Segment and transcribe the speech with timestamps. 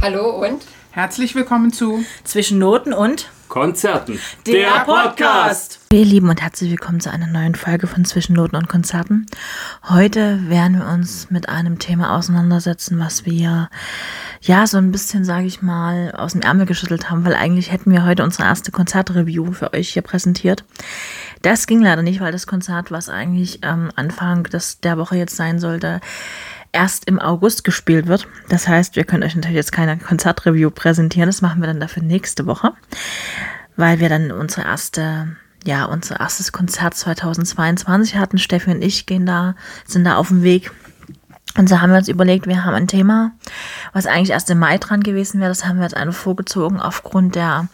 [0.00, 4.18] Hallo und Herzlich willkommen zu Zwischen Noten und Konzerten.
[4.46, 5.80] der Podcast.
[5.92, 9.26] Ihr Lieben und herzlich willkommen zu einer neuen Folge von Zwischennoten und Konzerten.
[9.88, 13.70] Heute werden wir uns mit einem Thema auseinandersetzen, was wir
[14.40, 17.90] ja so ein bisschen, sage ich mal, aus dem Ärmel geschüttelt haben, weil eigentlich hätten
[17.90, 20.64] wir heute unsere erste Konzertreview für euch hier präsentiert.
[21.42, 25.36] Das ging leider nicht, weil das Konzert, was eigentlich am Anfang des, der Woche jetzt
[25.36, 26.00] sein sollte,
[26.78, 28.28] erst im August gespielt wird.
[28.48, 31.28] Das heißt, wir können euch natürlich jetzt keine Konzertreview präsentieren.
[31.28, 32.72] Das machen wir dann dafür nächste Woche,
[33.76, 38.38] weil wir dann unsere erste, ja, unser erstes Konzert 2022 hatten.
[38.38, 40.70] Steffi und ich gehen da, sind da auf dem Weg.
[41.58, 43.32] Und so haben wir uns überlegt, wir haben ein Thema,
[43.92, 45.50] was eigentlich erst im Mai dran gewesen wäre.
[45.50, 47.66] Das haben wir jetzt einfach vorgezogen aufgrund der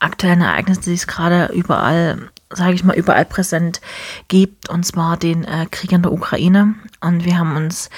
[0.00, 3.82] aktuellen Ereignisse, die es gerade überall, sage ich mal, überall präsent
[4.28, 4.70] gibt.
[4.70, 6.76] Und zwar den äh, Krieg in der Ukraine.
[7.02, 7.90] Und wir haben uns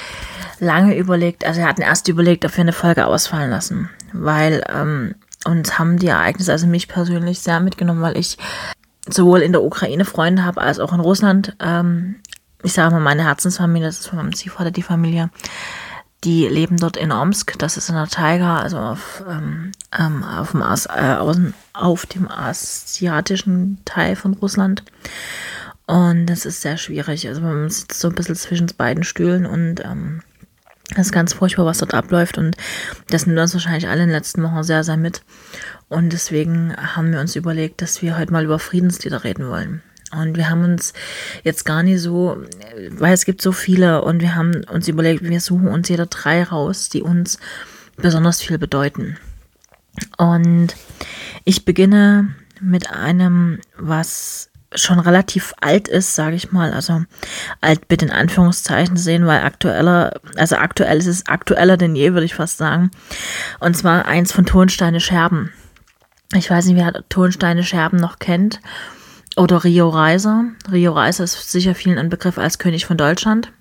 [0.59, 5.15] lange überlegt, also wir hatten erst überlegt, ob wir eine Folge ausfallen lassen, weil ähm,
[5.45, 8.39] uns haben die Ereignisse, also mich persönlich sehr mitgenommen, weil ich
[9.09, 11.55] sowohl in der Ukraine Freunde habe als auch in Russland.
[11.61, 12.17] Ähm,
[12.63, 15.31] ich sage mal, meine Herzensfamilie, das ist von meinem Ziehvater die Familie,
[16.25, 20.51] die leben dort in Omsk, das ist in der Taiga, also auf, ähm, ähm, auf,
[20.51, 24.83] dem, As äh, außen, auf dem asiatischen Teil von Russland.
[25.87, 27.27] Und das ist sehr schwierig.
[27.29, 30.23] Also man sitzt so ein bisschen zwischen beiden Stühlen und ähm,
[30.91, 32.37] das ist ganz furchtbar, was dort abläuft.
[32.37, 32.57] Und
[33.11, 35.23] das nimmt uns wahrscheinlich alle in den letzten Wochen sehr, sehr mit.
[35.89, 39.83] Und deswegen haben wir uns überlegt, dass wir heute mal über Friedenslieder reden wollen.
[40.13, 40.95] Und wir haben uns
[41.45, 42.43] jetzt gar nicht so,
[42.91, 46.43] weil es gibt so viele und wir haben uns überlegt, wir suchen uns jeder drei
[46.43, 47.39] raus, die uns
[47.97, 49.19] besonders viel bedeuten.
[50.17, 50.69] Und
[51.45, 56.73] ich beginne mit einem, was schon relativ alt ist, sage ich mal.
[56.73, 57.05] Also
[57.61, 62.27] alt bitte in Anführungszeichen sehen, weil aktueller, also aktuell ist es aktueller denn je, würde
[62.27, 62.91] ich fast sagen.
[63.61, 65.53] Und zwar eins von Tonsteine Scherben.
[66.35, 68.61] Ich weiß nicht, wer Tonsteine Scherben noch kennt.
[69.39, 70.47] Oder Rio Reiser.
[70.71, 73.53] Rio Reiser ist sicher vielen ein Begriff als König von Deutschland.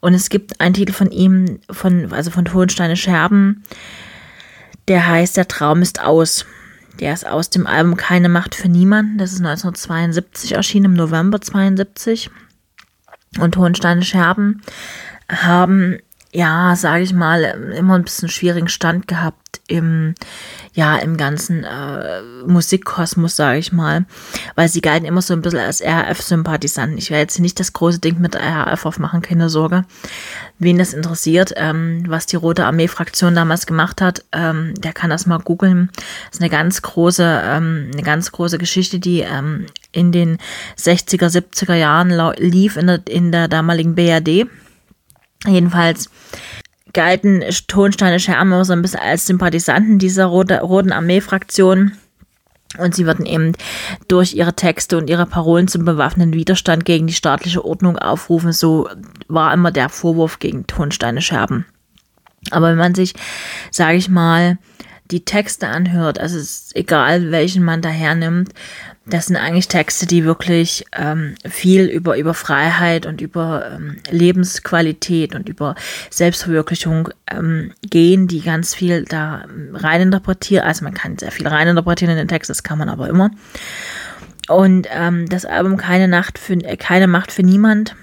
[0.00, 3.62] Und es gibt einen Titel von ihm, von, also von Tonsteine Scherben,
[4.88, 6.44] der heißt Der Traum ist aus.
[6.98, 9.18] Der ist aus dem Album Keine Macht für Niemanden.
[9.18, 12.30] Das ist 1972 erschienen, im November 72.
[13.38, 14.62] Und Tonsteine Scherben
[15.28, 15.98] haben,
[16.32, 17.42] ja, sage ich mal,
[17.76, 20.14] immer ein bisschen schwierigen Stand gehabt im,
[20.74, 24.04] ja, im ganzen äh, Musikkosmos, sage ich mal,
[24.54, 26.98] weil sie galten immer so ein bisschen als RAF-Sympathisanten.
[26.98, 29.84] Ich werde jetzt nicht das große Ding mit RAF aufmachen, keine Sorge.
[30.58, 35.26] Wen das interessiert, ähm, was die Rote Armee-Fraktion damals gemacht hat, ähm, der kann das
[35.26, 35.90] mal googeln.
[35.94, 40.38] Das ist eine ganz große, ähm, eine ganz große Geschichte, die ähm, in den
[40.78, 44.46] 60er, 70er Jahren lief in der, in der damaligen BRD.
[45.44, 46.10] Jedenfalls
[46.92, 51.92] galten Tonsteine Scherme so ein bisschen als Sympathisanten dieser Rote, Roten Armee-Fraktion.
[52.78, 53.52] Und sie würden eben
[54.08, 58.52] durch ihre Texte und ihre Parolen zum bewaffneten Widerstand gegen die staatliche Ordnung aufrufen.
[58.52, 58.88] So
[59.28, 61.64] war immer der Vorwurf gegen Tonsteine Scherben.
[62.50, 63.14] Aber wenn man sich,
[63.70, 64.58] sage ich mal,
[65.10, 68.52] die Texte anhört, also es ist egal, welchen man da hernimmt,
[69.06, 75.34] das sind eigentlich Texte, die wirklich ähm, viel über, über Freiheit und über ähm, Lebensqualität
[75.34, 75.76] und über
[76.10, 80.66] Selbstverwirklichung ähm, gehen, die ganz viel da reininterpretieren.
[80.66, 83.30] Also man kann sehr viel reininterpretieren in den Text, das kann man aber immer.
[84.48, 87.94] Und ähm, das Album Keine, Nacht für, äh, Keine Macht für Niemand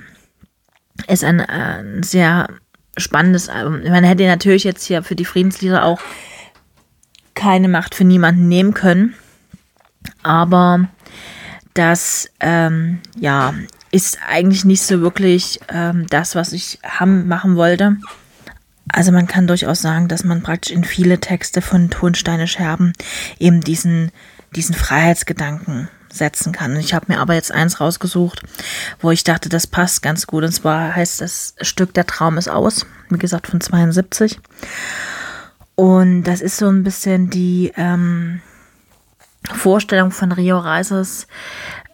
[1.07, 2.47] ist ein, äh, ein sehr
[2.95, 3.81] spannendes Album.
[3.83, 5.99] Man hätte natürlich jetzt hier für die Friedenslieder auch
[7.33, 9.15] keine Macht für niemanden nehmen können.
[10.21, 10.87] Aber
[11.73, 13.53] das, ähm, ja,
[13.91, 17.97] ist eigentlich nicht so wirklich ähm, das, was ich haben, machen wollte.
[18.91, 22.93] Also man kann durchaus sagen, dass man praktisch in viele Texte von Tonsteine Scherben
[23.39, 24.11] eben diesen,
[24.55, 26.75] diesen Freiheitsgedanken setzen kann.
[26.77, 28.41] Ich habe mir aber jetzt eins rausgesucht,
[28.99, 30.43] wo ich dachte, das passt ganz gut.
[30.43, 34.39] Und zwar heißt das Stück Der Traum ist aus, wie gesagt von 72.
[35.75, 38.41] Und das ist so ein bisschen die ähm,
[39.51, 41.27] Vorstellung von Rio Reises,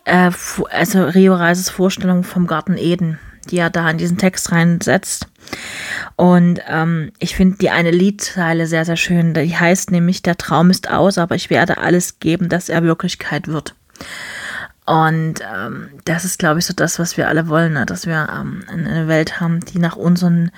[0.05, 0.31] äh,
[0.71, 3.19] also Rio Reises Vorstellung vom Garten Eden,
[3.49, 5.27] die er da in diesen Text reinsetzt.
[6.15, 9.33] Und ähm, ich finde die eine Liedzeile sehr, sehr schön.
[9.33, 13.47] Die heißt nämlich, der Traum ist aus, aber ich werde alles geben, dass er Wirklichkeit
[13.47, 13.75] wird.
[14.85, 17.85] Und ähm, das ist, glaube ich, so das, was wir alle wollen, ne?
[17.85, 20.49] dass wir ähm, eine Welt haben, die nach unseren,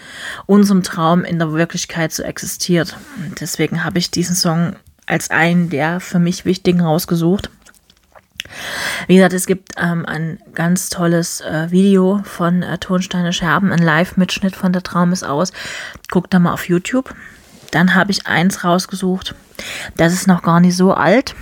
[0.45, 2.95] unserem Traum in der Wirklichkeit so existiert.
[3.17, 7.50] Und deswegen habe ich diesen Song als einen der für mich wichtigen rausgesucht.
[9.07, 13.81] Wie gesagt, es gibt ähm, ein ganz tolles äh, Video von äh, Tonsteine Scherben, ein
[13.81, 15.51] Live-Mitschnitt von Der Traum ist aus.
[16.09, 17.13] Guckt da mal auf YouTube.
[17.71, 19.33] dann habe ich eins rausgesucht.
[19.95, 21.36] Das ist noch gar nicht so alt,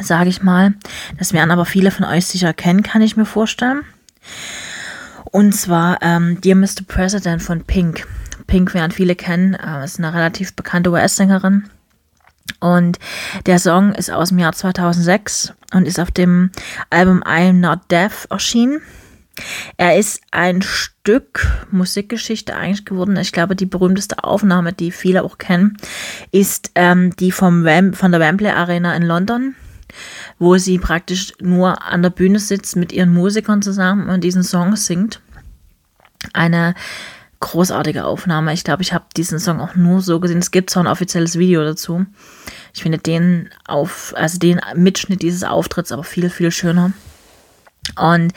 [0.00, 0.74] sage ich mal.
[1.18, 3.82] Das werden aber viele von euch sicher kennen, kann ich mir vorstellen.
[5.24, 6.84] Und zwar ähm, Dear Mr.
[6.86, 8.06] President von Pink.
[8.46, 11.64] Pink werden viele kennen, äh, ist eine relativ bekannte US-Sängerin.
[12.60, 12.98] Und
[13.46, 16.50] der Song ist aus dem Jahr 2006 und ist auf dem
[16.90, 18.80] Album I'm Not Deaf erschienen.
[19.76, 23.16] Er ist ein Stück Musikgeschichte eigentlich geworden.
[23.16, 25.76] Ich glaube, die berühmteste Aufnahme, die viele auch kennen,
[26.30, 29.54] ist ähm, die vom Wem von der Wembley Arena in London,
[30.38, 34.76] wo sie praktisch nur an der Bühne sitzt mit ihren Musikern zusammen und diesen Song
[34.76, 35.20] singt.
[36.34, 36.74] Eine
[37.42, 38.54] großartige Aufnahme.
[38.54, 40.38] Ich glaube, ich habe diesen Song auch nur so gesehen.
[40.38, 42.06] Es gibt zwar ein offizielles Video dazu.
[42.72, 46.92] Ich finde den auf, also den Mitschnitt dieses Auftritts aber viel, viel schöner.
[47.96, 48.32] Und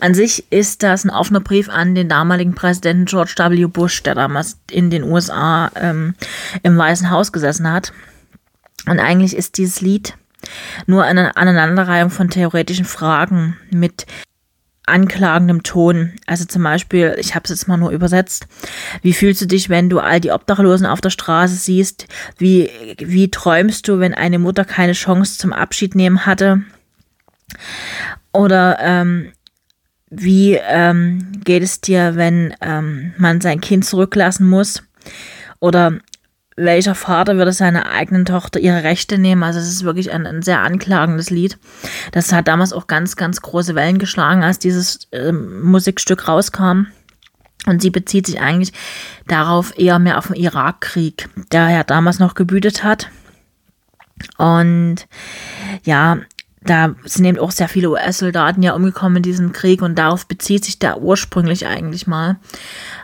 [0.00, 3.66] an sich ist das ein offener Brief an den damaligen Präsidenten George W.
[3.66, 6.14] Bush, der damals in den USA ähm,
[6.62, 7.92] im Weißen Haus gesessen hat.
[8.86, 10.14] Und eigentlich ist dieses Lied
[10.86, 14.06] nur eine Aneinanderreihung von theoretischen Fragen mit
[14.88, 16.12] anklagendem Ton.
[16.26, 18.46] Also zum Beispiel, ich habe es jetzt mal nur übersetzt.
[19.02, 22.06] Wie fühlst du dich, wenn du all die Obdachlosen auf der Straße siehst?
[22.36, 26.62] Wie, wie träumst du, wenn eine Mutter keine Chance zum Abschied nehmen hatte?
[28.32, 29.32] Oder ähm,
[30.10, 34.82] wie ähm, geht es dir, wenn ähm, man sein Kind zurücklassen muss?
[35.60, 35.98] Oder
[36.58, 39.42] welcher Vater würde seiner eigenen Tochter ihre Rechte nehmen?
[39.42, 41.58] Also es ist wirklich ein, ein, sehr anklagendes Lied.
[42.12, 46.86] Das hat damals auch ganz, ganz große Wellen geschlagen, als dieses äh, Musikstück rauskam.
[47.66, 48.72] Und sie bezieht sich eigentlich
[49.26, 53.08] darauf eher mehr auf den Irakkrieg, der ja damals noch gebütet hat.
[54.36, 55.06] Und
[55.84, 56.18] ja,
[56.62, 60.64] da sind eben auch sehr viele US-Soldaten ja umgekommen in diesem Krieg und darauf bezieht
[60.64, 62.36] sich der ursprünglich eigentlich mal.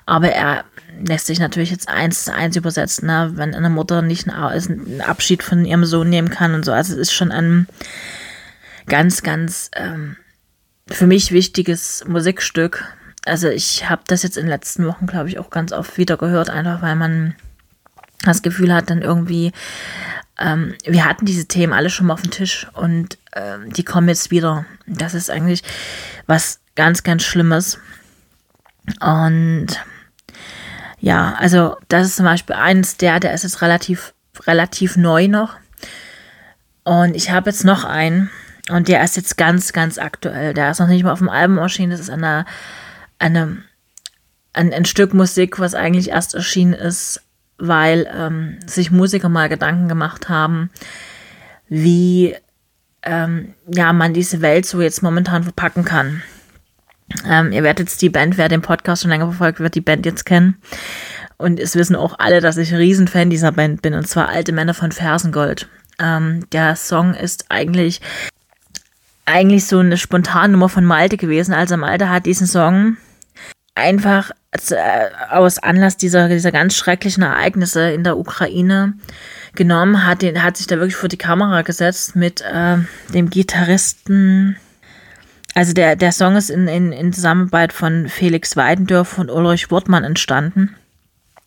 [0.07, 0.65] Aber er
[1.05, 3.32] lässt sich natürlich jetzt eins zu eins übersetzen, ne?
[3.35, 6.73] wenn eine Mutter nicht einen Abschied von ihrem Sohn nehmen kann und so.
[6.73, 7.67] Also es ist schon ein
[8.87, 10.17] ganz, ganz ähm,
[10.88, 12.85] für mich wichtiges Musikstück.
[13.25, 16.17] Also ich habe das jetzt in den letzten Wochen, glaube ich, auch ganz oft wieder
[16.17, 17.35] gehört, einfach weil man
[18.25, 19.52] das Gefühl hat, dann irgendwie
[20.38, 24.08] ähm, wir hatten diese Themen alle schon mal auf dem Tisch und ähm, die kommen
[24.08, 24.67] jetzt wieder.
[24.87, 25.62] Das ist eigentlich
[26.26, 27.79] was ganz, ganz Schlimmes.
[29.00, 29.69] Und
[31.05, 34.15] ja, also das ist zum Beispiel eins der, der ist jetzt relativ,
[34.47, 35.55] relativ neu noch.
[36.85, 38.31] Und ich habe jetzt noch einen
[38.71, 40.55] und der ist jetzt ganz, ganz aktuell.
[40.55, 41.91] Der ist noch nicht mal auf dem Album erschienen.
[41.91, 42.45] Das ist eine,
[43.19, 43.59] eine,
[44.53, 47.21] ein, ein Stück Musik, was eigentlich erst erschienen ist
[47.59, 50.71] weil ähm, sich Musiker mal Gedanken gemacht haben,
[51.69, 52.35] wie
[53.03, 56.23] ähm, ja, man diese Welt so jetzt momentan verpacken kann.
[57.28, 60.06] Ähm, ihr werdet jetzt die Band, wer den Podcast schon länger verfolgt, wird die Band
[60.06, 60.56] jetzt kennen.
[61.37, 64.75] Und es wissen auch alle, dass ich Riesenfan dieser Band bin, und zwar Alte Männer
[64.75, 65.69] von Fersengold.
[66.00, 68.00] Ähm, der Song ist eigentlich,
[69.26, 71.55] eigentlich so eine spontane Nummer von Malte gewesen.
[71.55, 72.96] Also Malte hat diesen Song
[73.75, 74.31] einfach
[74.70, 78.94] äh, aus Anlass dieser, dieser ganz schrecklichen Ereignisse in der Ukraine
[79.55, 82.78] genommen, hat, den, hat sich da wirklich vor die Kamera gesetzt mit äh,
[83.12, 84.56] dem Gitarristen.
[85.55, 90.05] Also der, der Song ist in, in, in Zusammenarbeit von Felix Weidendorf und Ulrich Wortmann
[90.05, 90.75] entstanden.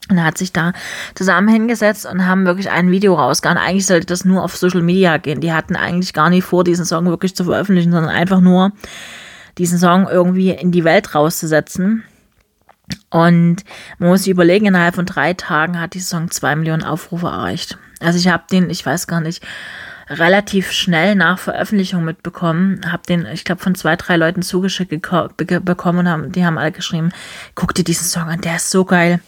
[0.09, 0.71] Und hat sich da
[1.15, 3.57] zusammen hingesetzt und haben wirklich ein Video rausgehauen.
[3.57, 5.41] Eigentlich sollte das nur auf Social Media gehen.
[5.41, 8.71] Die hatten eigentlich gar nicht vor, diesen Song wirklich zu veröffentlichen, sondern einfach nur
[9.57, 12.05] diesen Song irgendwie in die Welt rauszusetzen.
[13.09, 13.65] Und
[13.99, 17.77] man muss sich überlegen, innerhalb von drei Tagen hat die Song zwei Millionen Aufrufe erreicht.
[17.99, 19.43] Also ich habe den, ich weiß gar nicht,
[20.09, 25.99] relativ schnell nach Veröffentlichung mitbekommen, habe den, ich glaube, von zwei, drei Leuten zugeschickt bekommen
[25.99, 27.11] und haben, die haben alle geschrieben,
[27.55, 29.19] guck dir diesen Song an, der ist so geil.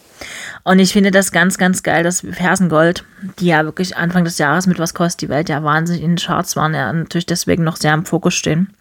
[0.64, 3.04] Und ich finde das ganz, ganz geil, dass Fersengold,
[3.38, 6.18] die ja wirklich Anfang des Jahres mit Was kostet die Welt ja wahnsinnig in den
[6.18, 8.74] Charts waren, ja natürlich deswegen noch sehr im Fokus stehen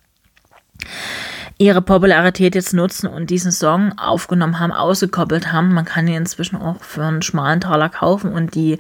[1.61, 5.73] ihre Popularität jetzt nutzen und diesen Song aufgenommen haben, ausgekoppelt haben.
[5.73, 8.79] Man kann ihn inzwischen auch für einen schmalen Taler kaufen und die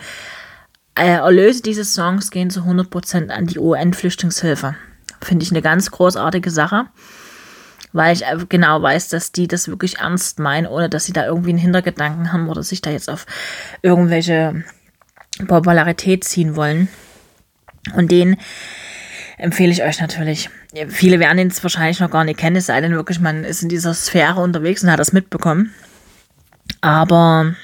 [1.07, 4.75] Erlöse dieses Songs gehen zu 100% an die UN-Flüchtlingshilfe.
[5.21, 6.85] Finde ich eine ganz großartige Sache,
[7.93, 11.49] weil ich genau weiß, dass die das wirklich ernst meinen, ohne dass sie da irgendwie
[11.49, 13.25] einen Hintergedanken haben oder sich da jetzt auf
[13.81, 14.63] irgendwelche
[15.47, 16.87] Popularität ziehen wollen.
[17.95, 18.37] Und den
[19.37, 20.49] empfehle ich euch natürlich.
[20.89, 23.69] Viele werden ihn wahrscheinlich noch gar nicht kennen, es sei denn wirklich, man ist in
[23.69, 25.73] dieser Sphäre unterwegs und hat das mitbekommen.
[26.81, 27.55] Aber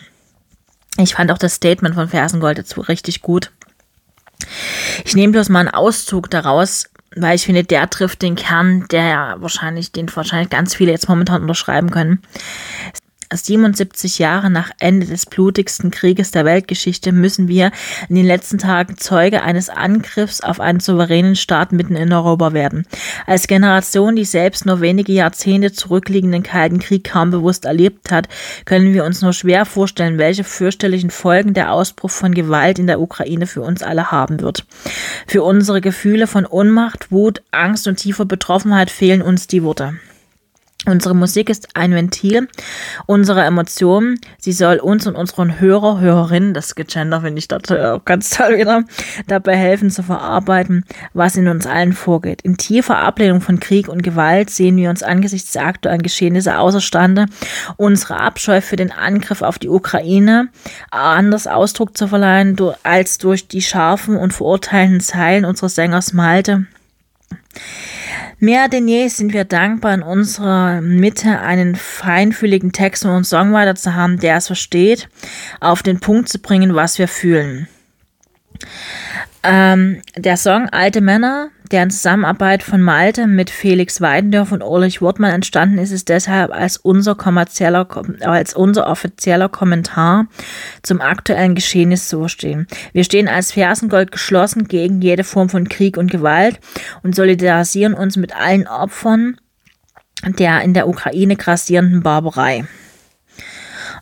[0.97, 3.51] ich fand auch das Statement von Fersengold dazu richtig gut.
[5.03, 9.03] Ich nehme bloß mal einen Auszug daraus, weil ich finde, der trifft den Kern, der
[9.03, 12.21] ja wahrscheinlich, den wahrscheinlich ganz viele jetzt momentan unterschreiben können.
[13.33, 17.71] 77 Jahre nach Ende des blutigsten Krieges der Weltgeschichte müssen wir
[18.09, 22.85] in den letzten Tagen Zeuge eines Angriffs auf einen souveränen Staat mitten in Europa werden.
[23.25, 28.27] Als Generation, die selbst nur wenige Jahrzehnte zurückliegenden Kalten Krieg kaum bewusst erlebt hat,
[28.65, 32.99] können wir uns nur schwer vorstellen, welche fürchterlichen Folgen der Ausbruch von Gewalt in der
[32.99, 34.65] Ukraine für uns alle haben wird.
[35.27, 39.95] Für unsere Gefühle von Ohnmacht, Wut, Angst und tiefer Betroffenheit fehlen uns die Worte.
[40.87, 42.47] Unsere Musik ist ein Ventil
[43.07, 44.19] unserer Emotionen.
[44.37, 48.59] Sie soll uns und unseren Hörer, Hörerinnen, das Gender finde ich dort auch ganz toll
[48.59, 48.83] wieder,
[49.27, 52.43] dabei helfen zu verarbeiten, was in uns allen vorgeht.
[52.43, 57.25] In tiefer Ablehnung von Krieg und Gewalt sehen wir uns angesichts der aktuellen Geschehnisse außerstande,
[57.77, 60.49] unsere Abscheu für den Angriff auf die Ukraine
[60.91, 66.67] anders Ausdruck zu verleihen, als durch die scharfen und verurteilenden Zeilen unseres Sängers Malte.
[68.39, 73.95] Mehr denn je sind wir dankbar, in unserer Mitte einen feinfühligen Text und Songwriter zu
[73.95, 75.09] haben, der es versteht,
[75.61, 77.67] auf den Punkt zu bringen, was wir fühlen.
[79.47, 85.01] Ähm, der Song Alte Männer, der in Zusammenarbeit von Malte mit Felix Weidendorf und Ulrich
[85.01, 87.87] Wortmann entstanden ist, ist deshalb als unser kommerzieller,
[88.21, 90.27] als unser offizieller Kommentar
[90.81, 92.65] zum aktuellen Geschehnis zu verstehen.
[92.93, 96.59] Wir stehen als Fersengold geschlossen gegen jede Form von Krieg und Gewalt
[97.03, 99.37] und solidarisieren uns mit allen Opfern
[100.23, 102.65] der in der Ukraine grassierenden Barbarei.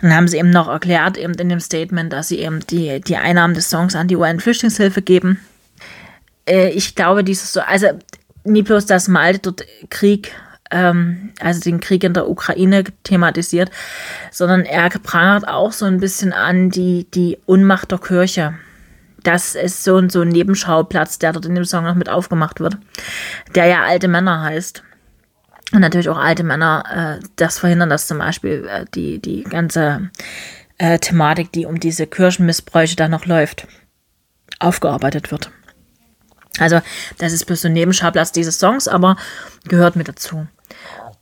[0.04, 3.16] Dann haben sie eben noch erklärt, eben in dem Statement, dass sie eben die, die
[3.16, 5.40] Einnahmen des Songs an die UN-Flüchtlingshilfe geben.
[6.46, 7.88] Äh, ich glaube, dieses so, also
[8.44, 10.34] nie bloß, dass Malte dort Krieg,
[10.72, 13.72] ähm, also den Krieg in der Ukraine thematisiert,
[14.30, 18.56] sondern er prangert auch so ein bisschen an die, die Unmacht der Kirche.
[19.24, 22.76] Das ist so, so ein Nebenschauplatz, der dort in dem Song noch mit aufgemacht wird,
[23.56, 24.84] der ja alte Männer heißt.
[25.72, 30.12] Und natürlich auch alte Männer äh, das verhindern, dass zum Beispiel äh, die, die ganze
[30.78, 33.68] äh, Thematik, die um diese Kirchenmissbräuche da noch läuft,
[34.60, 35.52] aufgearbeitet wird.
[36.60, 36.82] Also,
[37.18, 39.18] das ist bloß so ein Nebenschauplatz dieses Songs, aber
[39.68, 40.48] gehört mit dazu.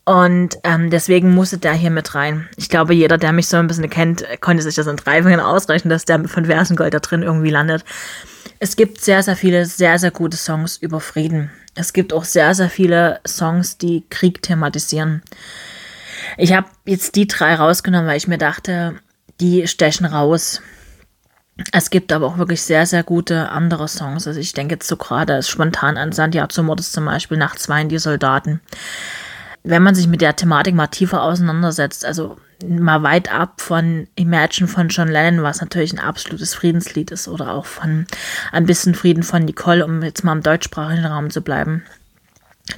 [0.04, 2.50] Und ähm, deswegen musste der hier mit rein.
[2.58, 5.40] Ich glaube, jeder, der mich so ein bisschen kennt, konnte sich das in drei Fingern
[5.40, 7.86] ausrechnen, dass der von Versengold da drin irgendwie landet.
[8.64, 11.50] Es gibt sehr, sehr viele, sehr, sehr gute Songs über Frieden.
[11.74, 15.24] Es gibt auch sehr, sehr viele Songs, die Krieg thematisieren.
[16.38, 19.00] Ich habe jetzt die drei rausgenommen, weil ich mir dachte,
[19.40, 20.62] die stechen raus.
[21.72, 24.28] Es gibt aber auch wirklich sehr, sehr gute andere Songs.
[24.28, 27.98] Also ich denke jetzt so gerade spontan an Santiago Mordes zum Beispiel, Nachts weinen die
[27.98, 28.62] Soldaten.
[29.64, 32.38] Wenn man sich mit der Thematik mal tiefer auseinandersetzt, also
[32.68, 37.54] mal weit ab von Imagine von John Lennon, was natürlich ein absolutes Friedenslied ist, oder
[37.54, 38.06] auch von
[38.52, 41.84] ein bisschen Frieden von Nicole, um jetzt mal im deutschsprachigen Raum zu bleiben,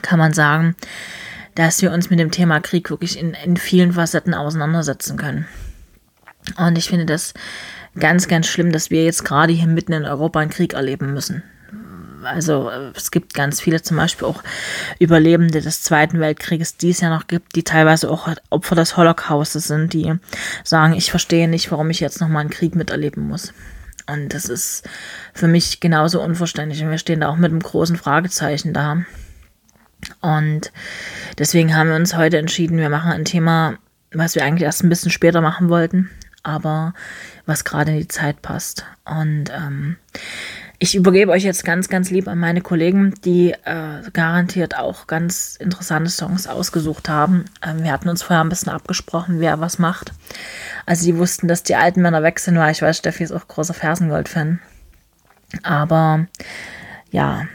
[0.02, 0.76] kann man sagen,
[1.56, 5.48] dass wir uns mit dem Thema Krieg wirklich in, in vielen Facetten auseinandersetzen können.
[6.58, 7.34] Und ich finde das
[8.00, 11.44] ganz, ganz schlimm, dass wir jetzt gerade hier mitten in Europa einen Krieg erleben müssen
[12.24, 14.44] also äh, es gibt ganz viele zum Beispiel auch
[15.00, 19.68] Überlebende des Zweiten Weltkrieges, die es ja noch gibt, die teilweise auch Opfer des Holocaustes
[19.68, 20.14] sind, die
[20.64, 23.54] sagen, ich verstehe nicht, warum ich jetzt nochmal einen Krieg miterleben muss.
[24.06, 24.88] Und das ist
[25.34, 26.84] für mich genauso unverständlich.
[26.84, 29.06] Und wir stehen da auch mit einem großen Fragezeichen da.
[30.22, 30.72] Und
[31.38, 33.78] deswegen haben wir uns heute entschieden, wir machen ein Thema,
[34.12, 36.10] was wir eigentlich erst ein bisschen später machen wollten,
[36.44, 36.94] aber
[37.46, 38.86] was gerade in die Zeit passt.
[39.06, 39.98] Und ähm,
[40.80, 45.56] ich übergebe euch jetzt ganz, ganz lieb an meine Kollegen, die äh, garantiert auch ganz
[45.56, 47.46] interessante Songs ausgesucht haben.
[47.66, 50.12] Ähm, wir hatten uns vorher ein bisschen abgesprochen, wer was macht.
[50.86, 53.48] Also die wussten, dass die alten Männer weg sind, weil ich weiß, Steffi ist auch
[53.48, 54.60] großer Fersengold-Fan.
[55.62, 56.28] Aber
[57.12, 57.48] ja,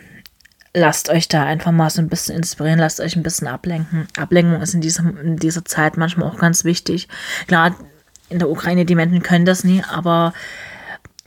[0.73, 4.07] lasst euch da einfach mal so ein bisschen inspirieren, lasst euch ein bisschen ablenken.
[4.17, 7.09] Ablenkung ist in dieser, in dieser Zeit manchmal auch ganz wichtig.
[7.47, 7.75] Klar,
[8.29, 10.33] in der Ukraine, die Menschen können das nie, aber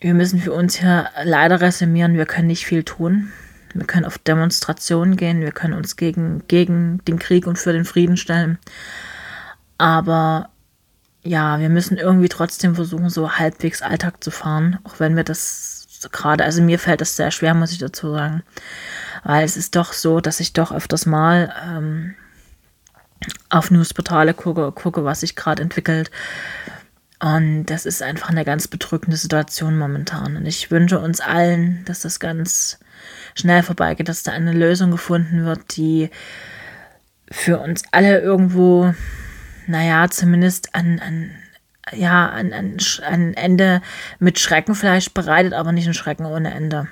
[0.01, 3.31] wir müssen für uns hier leider resümieren, wir können nicht viel tun.
[3.73, 7.85] Wir können auf Demonstrationen gehen, wir können uns gegen, gegen den Krieg und für den
[7.85, 8.57] Frieden stellen.
[9.77, 10.49] Aber
[11.23, 15.87] ja, wir müssen irgendwie trotzdem versuchen, so halbwegs Alltag zu fahren, auch wenn wir das
[16.11, 18.43] gerade, also mir fällt das sehr schwer, muss ich dazu sagen.
[19.23, 22.15] Weil es ist doch so, dass ich doch öfters mal ähm,
[23.49, 26.09] auf Newsportale gucke, gucke, was sich gerade entwickelt
[27.21, 30.37] und das ist einfach eine ganz bedrückende Situation momentan.
[30.37, 32.79] Und ich wünsche uns allen, dass das ganz
[33.35, 36.09] schnell vorbeigeht, dass da eine Lösung gefunden wird, die
[37.29, 38.95] für uns alle irgendwo,
[39.67, 41.29] naja, zumindest an, an
[41.93, 43.83] ja, ein, ein, ein Ende
[44.17, 46.87] mit Schrecken vielleicht bereitet, aber nicht ein Schrecken ohne Ende.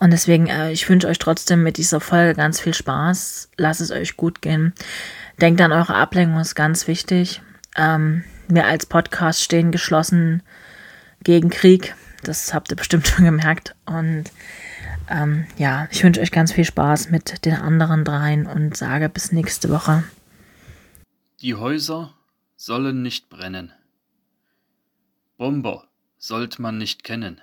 [0.00, 3.48] Und deswegen, äh, ich wünsche euch trotzdem mit dieser Folge ganz viel Spaß.
[3.56, 4.74] Lasst es euch gut gehen.
[5.40, 7.40] Denkt an eure Ablenkung, ist ganz wichtig.
[7.74, 8.22] Ähm,
[8.54, 10.42] wir als Podcast stehen geschlossen
[11.22, 11.94] gegen Krieg.
[12.22, 13.74] Das habt ihr bestimmt schon gemerkt.
[13.86, 14.24] Und
[15.08, 19.32] ähm, ja, ich wünsche euch ganz viel Spaß mit den anderen dreien und sage bis
[19.32, 20.04] nächste Woche.
[21.40, 22.14] Die Häuser
[22.56, 23.72] sollen nicht brennen.
[25.36, 25.88] Bomber
[26.18, 27.40] sollte man nicht kennen.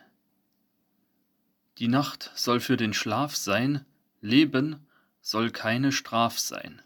[1.80, 3.86] Die Nacht soll für den Schlaf sein,
[4.22, 4.88] Leben
[5.22, 6.82] soll keine Straf sein.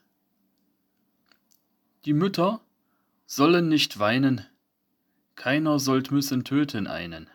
[2.06, 2.62] Die Mütter
[3.34, 4.46] sollen nicht weinen,
[5.36, 7.30] keiner sollt müssen töten einen.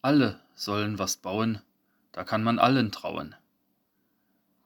[0.00, 1.60] Alle sollen was bauen,
[2.12, 3.34] da kann man allen trauen.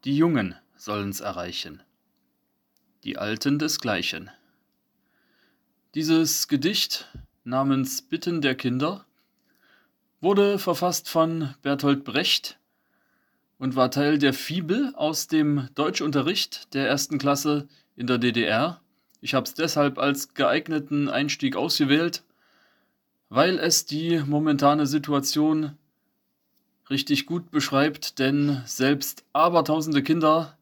[0.05, 1.83] Die Jungen sollen's erreichen,
[3.03, 4.31] die Alten desgleichen.
[5.97, 7.09] Dieses Gedicht
[7.43, 9.05] namens Bitten der Kinder
[10.21, 12.61] wurde verfasst von Bertolt Brecht
[13.59, 17.67] und war Teil der Fibel aus dem Deutschunterricht der ersten Klasse
[17.97, 18.81] in der DDR.
[19.25, 22.25] Ich habe es deshalb als geeigneten Einstieg ausgewählt,
[23.31, 25.79] weil es die momentane Situation
[26.91, 30.59] richtig gut beschreibt, denn selbst abertausende Kinder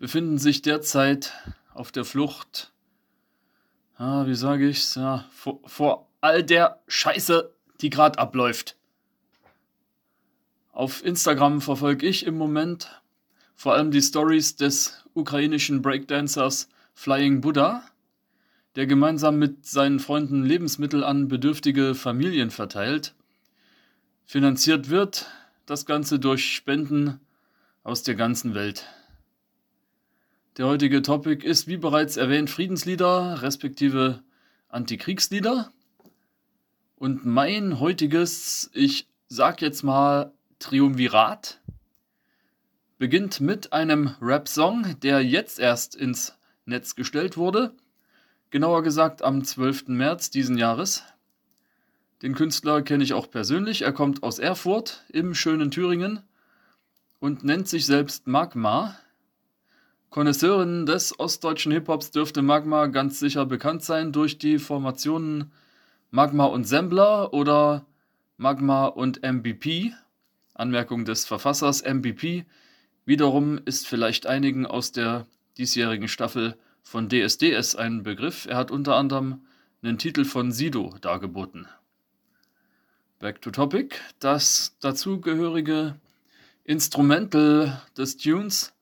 [0.00, 1.32] befinden sich derzeit
[1.72, 2.72] auf der Flucht,
[3.98, 8.74] ah, wie sage ich's, ja, vor, vor all der Scheiße, die gerade abläuft.
[10.72, 13.00] Auf Instagram verfolge ich im Moment
[13.54, 17.82] vor allem die Stories des ukrainischen Breakdancers Flying Buddha,
[18.76, 23.14] der gemeinsam mit seinen Freunden Lebensmittel an bedürftige Familien verteilt.
[24.24, 25.26] Finanziert wird
[25.66, 27.20] das Ganze durch Spenden
[27.82, 28.86] aus der ganzen Welt.
[30.56, 34.22] Der heutige Topic ist, wie bereits erwähnt, Friedenslieder respektive
[34.68, 35.72] Antikriegslieder.
[36.96, 41.60] Und mein heutiges, ich sag jetzt mal Triumvirat,
[42.98, 46.34] beginnt mit einem Rap-Song, der jetzt erst ins
[46.70, 47.74] Netz gestellt wurde.
[48.48, 49.88] Genauer gesagt am 12.
[49.88, 51.04] März diesen Jahres.
[52.22, 53.82] Den Künstler kenne ich auch persönlich.
[53.82, 56.20] Er kommt aus Erfurt im schönen Thüringen
[57.18, 58.96] und nennt sich selbst Magma.
[60.10, 65.52] Konnoisseuren des ostdeutschen Hip-Hops dürfte Magma ganz sicher bekannt sein durch die Formationen
[66.10, 67.86] Magma und Sembler oder
[68.36, 69.92] Magma und MBP.
[70.54, 72.44] Anmerkung des Verfassers MBP
[73.04, 75.26] wiederum ist vielleicht einigen aus der
[75.60, 78.46] diesjährigen Staffel von DSDS ein Begriff.
[78.46, 79.42] Er hat unter anderem
[79.82, 81.68] einen Titel von Sido dargeboten.
[83.18, 83.94] Back to Topic.
[84.20, 85.96] Das dazugehörige
[86.64, 88.72] Instrumental des Tunes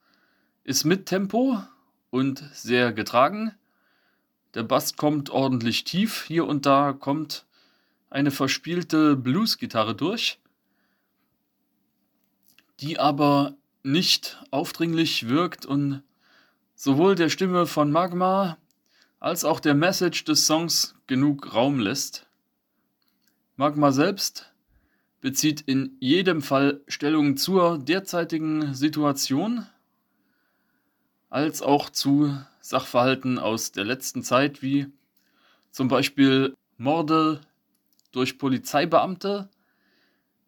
[0.63, 1.61] ist mit Tempo
[2.11, 3.55] und sehr getragen.
[4.55, 6.25] Der Bass kommt ordentlich tief.
[6.29, 7.45] Hier und da kommt
[8.09, 10.39] eine verspielte Bluesgitarre durch,
[12.79, 16.03] die aber nicht aufdringlich wirkt und
[16.79, 18.57] sowohl der Stimme von Magma
[19.19, 22.29] als auch der Message des Songs genug Raum lässt.
[23.57, 24.55] Magma selbst
[25.21, 29.67] bezieht in jedem Fall Stellung zur derzeitigen Situation
[31.31, 34.87] als auch zu Sachverhalten aus der letzten Zeit, wie
[35.73, 37.41] zum Beispiel Morde
[38.13, 39.51] durch Polizeibeamte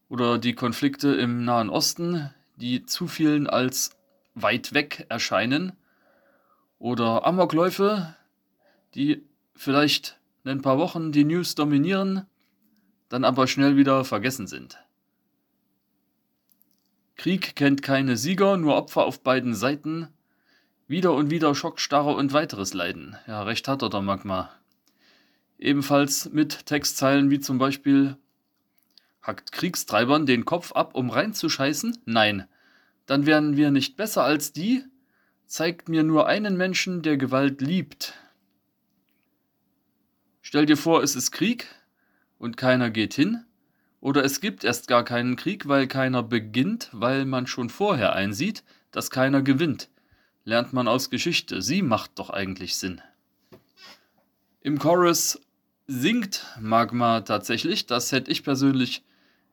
[0.09, 3.91] oder die Konflikte im Nahen Osten, die zu vielen als
[4.37, 5.73] weit weg erscheinen,
[6.81, 8.17] oder Amokläufe,
[8.97, 9.23] die
[9.55, 12.27] vielleicht in ein paar Wochen die News dominieren,
[13.09, 14.79] dann aber schnell wieder vergessen sind.
[17.17, 20.09] Krieg kennt keine Sieger, nur Opfer auf beiden Seiten,
[20.89, 23.17] wieder und wieder Schockstarre und weiteres Leiden.
[23.27, 24.51] Ja, recht hat er der Magma.
[25.59, 28.17] Ebenfalls mit Textzeilen wie zum Beispiel
[29.23, 31.99] Hackt Kriegstreibern den Kopf ab, um reinzuscheißen?
[32.07, 32.49] Nein.
[33.05, 34.83] Dann wären wir nicht besser als die?
[35.51, 38.15] Zeigt mir nur einen Menschen, der Gewalt liebt.
[40.41, 41.67] Stell dir vor, es ist Krieg
[42.39, 43.45] und keiner geht hin.
[44.01, 48.65] Oder es gibt erst gar keinen Krieg, weil keiner beginnt, weil man schon vorher einsieht,
[48.93, 49.91] dass keiner gewinnt
[50.45, 51.63] lernt man aus Geschichte.
[51.63, 53.01] Sie macht doch eigentlich Sinn.
[54.63, 55.41] Im Chorus
[55.87, 57.87] singt Magma tatsächlich.
[57.87, 59.05] Das hätte ich persönlich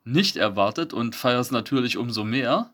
[0.03, 2.71] nicht erwartet und feiere es natürlich umso mehr.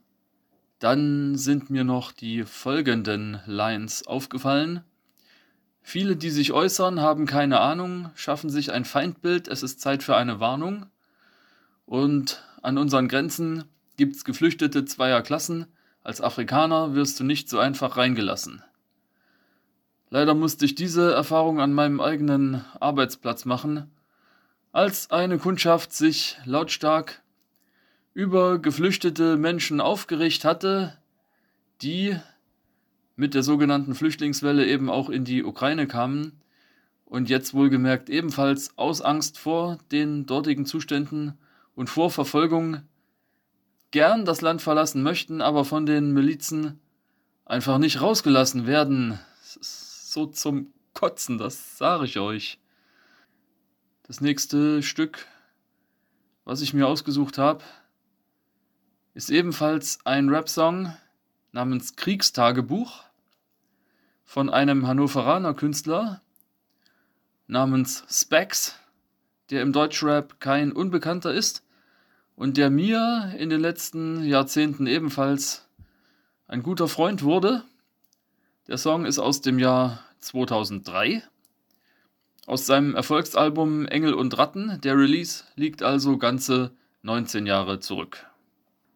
[0.84, 4.84] Dann sind mir noch die folgenden Lines aufgefallen.
[5.82, 10.18] Viele, die sich äußern, haben keine Ahnung, schaffen sich ein Feindbild, es ist Zeit für
[10.18, 10.88] eine Warnung.
[11.86, 13.64] Und an unseren Grenzen
[13.96, 15.68] gibt's Geflüchtete zweier Klassen,
[16.04, 18.62] als Afrikaner wirst du nicht so einfach reingelassen.
[20.10, 23.90] Leider musste ich diese Erfahrung an meinem eigenen Arbeitsplatz machen,
[24.74, 27.23] als eine Kundschaft sich lautstark
[28.14, 30.98] über geflüchtete Menschen aufgeregt hatte,
[31.82, 32.16] die
[33.16, 36.40] mit der sogenannten Flüchtlingswelle eben auch in die Ukraine kamen,
[37.06, 41.38] und jetzt wohlgemerkt ebenfalls aus Angst vor den dortigen Zuständen
[41.76, 42.82] und vor Verfolgung
[43.92, 46.80] gern das Land verlassen möchten, aber von den Milizen
[47.46, 49.20] einfach nicht rausgelassen werden.
[49.44, 52.60] so zum Kotzen, das sage ich euch.
[54.02, 55.28] Das nächste Stück,
[56.46, 57.64] was ich mir ausgesucht habe,
[59.14, 60.94] ist ebenfalls ein Rap-Song
[61.52, 63.04] namens Kriegstagebuch
[64.26, 66.22] von einem Hannoveraner Künstler
[67.48, 68.76] namens Specs,
[69.52, 71.64] der im Deutschrap kein Unbekannter ist
[72.36, 75.68] und der mir in den letzten Jahrzehnten ebenfalls
[76.48, 77.64] ein guter Freund wurde.
[78.68, 81.22] Der Song ist aus dem Jahr 2003,
[82.48, 84.82] aus seinem Erfolgsalbum Engel und Ratten.
[84.82, 86.72] Der Release liegt also ganze
[87.04, 88.26] 19 Jahre zurück.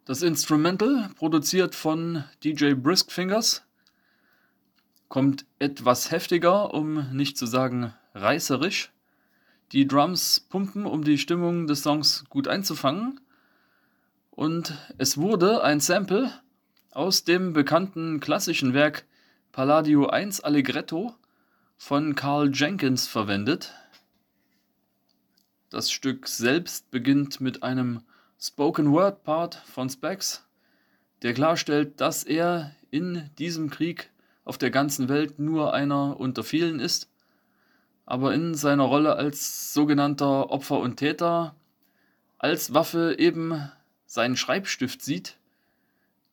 [0.08, 3.66] Das Instrumental, produziert von DJ Briskfingers,
[5.10, 8.94] kommt etwas heftiger, um nicht zu sagen reißerisch.
[9.74, 13.20] Die Drums pumpen, um die Stimmung des Songs gut einzufangen.
[14.32, 16.32] Und es wurde ein Sample
[16.92, 19.06] aus dem bekannten klassischen Werk
[19.52, 21.16] Palladio 1 Allegretto
[21.76, 23.74] von Carl Jenkins verwendet.
[25.70, 28.04] Das Stück selbst beginnt mit einem
[28.40, 30.46] Spoken Word Part von Specs,
[31.24, 34.12] der klarstellt, dass er in diesem Krieg
[34.46, 37.10] auf der ganzen Welt nur einer unter vielen ist,
[38.06, 41.56] aber in seiner Rolle als sogenannter Opfer und Täter
[42.38, 43.72] als Waffe eben
[44.06, 45.38] seinen Schreibstift sieht,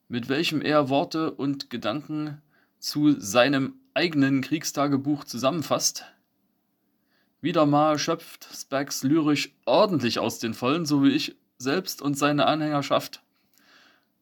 [0.07, 2.39] mit welchem er Worte und Gedanken
[2.77, 6.05] zu seinem eigenen Kriegstagebuch zusammenfasst.
[7.41, 12.45] Wieder mal schöpft Spax lyrisch ordentlich aus den Vollen, so wie ich selbst und seine
[12.45, 13.21] Anhängerschaft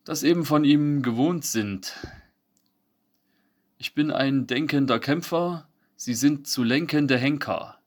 [0.03, 1.93] das eben von ihm gewohnt sind.
[3.77, 7.79] Ich bin ein denkender Kämpfer, sie sind zu lenkende Henker.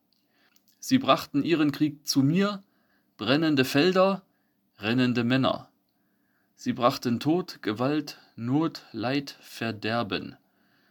[0.79, 2.63] Sie brachten ihren Krieg zu mir,
[3.17, 4.23] brennende Felder,
[4.79, 5.69] rennende Männer.
[6.55, 10.37] Sie brachten Tod, Gewalt, Not, Leid, Verderben,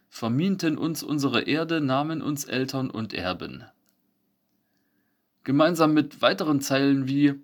[0.08, 3.64] vermienten uns unsere Erde, nahmen uns Eltern und Erben.
[5.42, 7.40] Gemeinsam mit weiteren Zeilen wie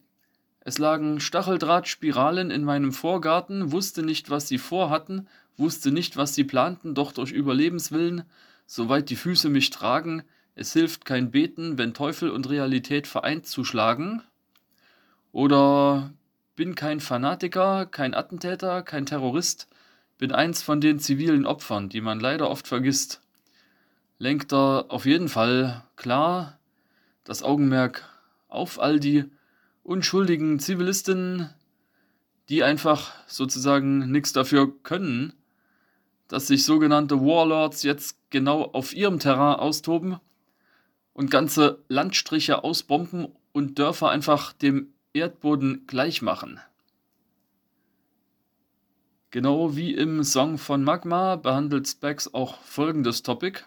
[0.65, 6.45] es lagen Stacheldrahtspiralen in meinem Vorgarten, wusste nicht, was sie vorhatten, wusste nicht, was sie
[6.45, 8.25] planten, doch durch Überlebenswillen,
[8.67, 10.23] soweit die Füße mich tragen,
[10.55, 14.23] es hilft kein Beten, wenn Teufel und Realität vereint zuschlagen.
[15.33, 16.13] Oder
[16.57, 19.69] bin kein Fanatiker, kein Attentäter, kein Terrorist,
[20.19, 23.21] bin eins von den zivilen Opfern, die man leider oft vergisst.
[24.19, 26.59] Lenkt er auf jeden Fall klar
[27.25, 28.09] das Augenmerk
[28.49, 29.25] auf all die
[29.83, 31.51] unschuldigen Zivilisten,
[32.49, 35.33] die einfach sozusagen nichts dafür können,
[36.29, 40.19] dass sich sogenannte Warlords jetzt genau auf ihrem Terrain austoben
[41.13, 46.61] und ganze Landstriche ausbomben und Dörfer einfach dem Erdboden gleich machen.
[49.31, 53.61] Genau wie im Song von Magma behandelt Specs auch folgendes Topic.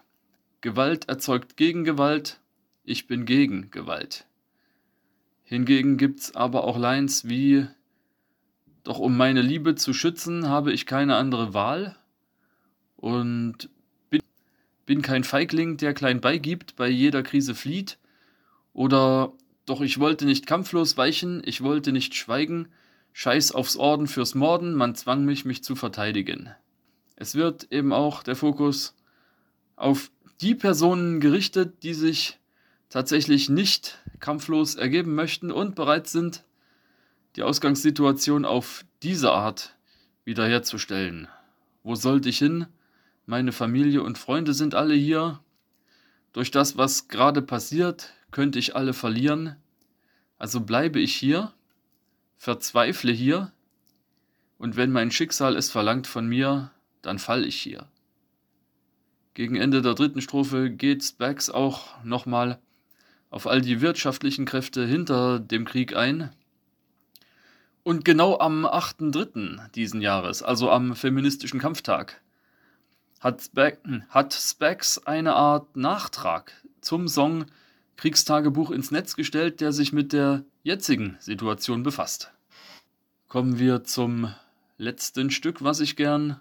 [0.60, 2.40] Gewalt erzeugt Gegengewalt,
[2.84, 4.26] ich bin gegen Gewalt.
[5.48, 7.68] Hingegen gibt's aber auch Lines wie
[8.82, 11.96] Doch um meine Liebe zu schützen, habe ich keine andere Wahl.
[12.96, 13.70] Und
[14.10, 14.22] bin,
[14.86, 17.98] bin kein Feigling, der klein beigibt, bei jeder Krise flieht.
[18.72, 19.32] Oder
[19.66, 22.68] Doch ich wollte nicht kampflos weichen, ich wollte nicht schweigen,
[23.12, 26.50] Scheiß aufs Orden fürs Morden, man zwang mich, mich zu verteidigen.
[27.14, 28.96] Es wird eben auch der Fokus
[29.76, 32.40] auf die Personen gerichtet, die sich
[32.88, 36.44] tatsächlich nicht kampflos ergeben möchten und bereit sind,
[37.36, 39.76] die Ausgangssituation auf diese Art
[40.24, 41.28] wiederherzustellen.
[41.82, 42.66] Wo sollte ich hin?
[43.26, 45.40] Meine Familie und Freunde sind alle hier.
[46.32, 49.56] Durch das, was gerade passiert, könnte ich alle verlieren.
[50.38, 51.52] Also bleibe ich hier,
[52.36, 53.52] verzweifle hier,
[54.58, 56.70] und wenn mein Schicksal es verlangt von mir,
[57.02, 57.88] dann fall ich hier.
[59.34, 62.58] Gegen Ende der dritten Strophe geht Spax auch nochmal
[63.30, 66.30] auf all die wirtschaftlichen Kräfte hinter dem Krieg ein.
[67.82, 69.70] Und genau am 8.3.
[69.72, 72.20] diesen Jahres, also am feministischen Kampftag,
[73.20, 77.46] hat, Spe hat Specs eine Art Nachtrag zum Song
[77.96, 82.32] Kriegstagebuch ins Netz gestellt, der sich mit der jetzigen Situation befasst.
[83.28, 84.34] Kommen wir zum
[84.78, 86.40] letzten Stück, was ich gern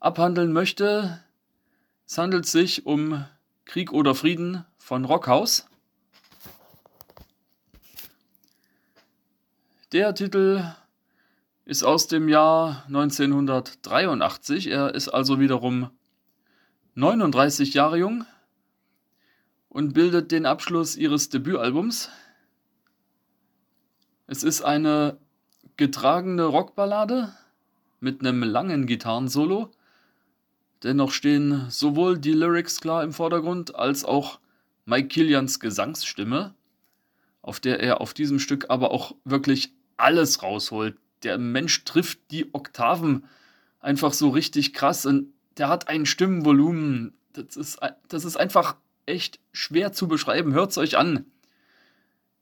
[0.00, 1.22] abhandeln möchte.
[2.06, 3.24] Es handelt sich um
[3.64, 5.68] Krieg oder Frieden von Rockhaus.
[9.92, 10.62] Der Titel
[11.64, 14.66] ist aus dem Jahr 1983.
[14.66, 15.88] Er ist also wiederum
[16.94, 18.26] 39 Jahre jung.
[19.70, 22.10] und bildet den Abschluss ihres Debütalbums.
[24.26, 25.16] Es ist eine
[25.78, 27.32] getragene Rockballade
[27.98, 29.70] mit einem langen Gitarrensolo.
[30.82, 34.38] Dennoch stehen sowohl die Lyrics klar im Vordergrund als auch
[34.84, 36.54] Mike Killians Gesangsstimme,
[37.40, 40.96] auf der er auf diesem Stück aber auch wirklich alles rausholt.
[41.22, 43.24] Der Mensch trifft die Oktaven
[43.80, 47.14] einfach so richtig krass und der hat ein Stimmenvolumen.
[47.32, 50.52] Das ist, das ist einfach echt schwer zu beschreiben.
[50.52, 51.26] Hört's euch an.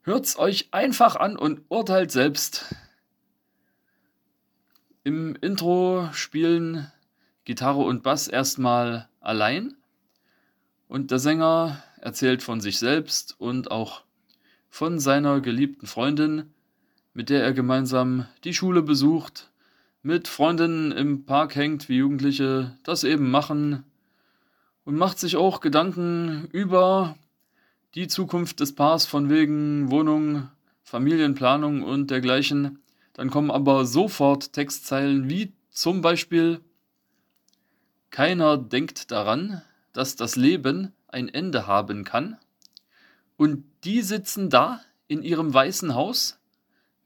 [0.03, 2.75] Hört's euch einfach an und urteilt selbst.
[5.03, 6.91] Im Intro spielen
[7.45, 9.73] Gitarre und Bass erstmal allein
[10.87, 14.03] und der Sänger erzählt von sich selbst und auch
[14.69, 16.53] von seiner geliebten Freundin,
[17.17, 19.49] mit der er gemeinsam die Schule besucht,
[20.03, 23.83] mit Freundinnen im Park hängt, wie Jugendliche das eben machen,
[24.83, 27.17] und macht sich auch Gedanken über
[27.95, 30.47] die Zukunft des Paars von wegen Wohnung,
[30.83, 32.83] Familienplanung und dergleichen.
[33.13, 36.61] Dann kommen aber sofort Textzeilen wie zum Beispiel
[38.11, 42.37] Keiner denkt daran, dass das Leben ein Ende haben kann.
[43.37, 46.37] Und die sitzen da in ihrem weißen Haus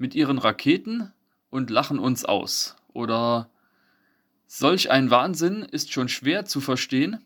[0.02, 1.14] mit ihren Raketen
[1.52, 2.76] und lachen uns aus.
[2.92, 3.52] Oder
[4.48, 7.24] solch ein Wahnsinn ist schon schwer zu verstehen,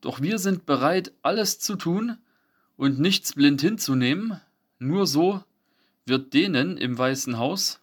[0.00, 2.16] doch wir sind bereit, alles zu tun
[2.78, 4.40] und nichts blind hinzunehmen,
[4.78, 5.44] nur so
[6.06, 7.80] wird denen im Weißen Haus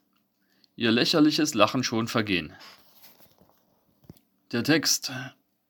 [0.76, 2.52] ihr lächerliches Lachen schon vergehen.
[4.52, 5.12] Der Text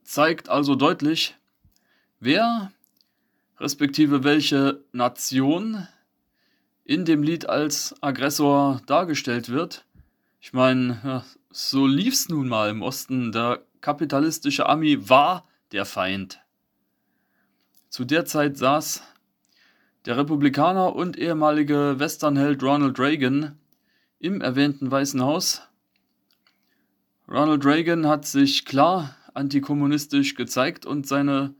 [0.04, 1.36] zeigt also deutlich,
[2.22, 2.72] wer
[3.60, 5.88] respektive welche Nation
[6.86, 9.86] in dem Lied als Aggressor dargestellt wird.
[10.40, 13.32] Ich meine, ja, so lief's nun mal im Osten.
[13.32, 16.40] Der kapitalistische Ami war der Feind.
[17.90, 19.04] Zu der Zeit saß
[20.06, 23.58] der Republikaner und ehemalige Westernheld Ronald Reagan
[24.20, 25.62] im erwähnten Weißen Haus.
[27.28, 31.56] Ronald Reagan hat sich klar antikommunistisch gezeigt und seine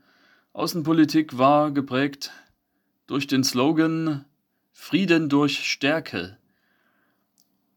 [0.52, 2.32] Außenpolitik war geprägt
[3.06, 4.24] durch den Slogan
[4.76, 6.36] Frieden durch Stärke.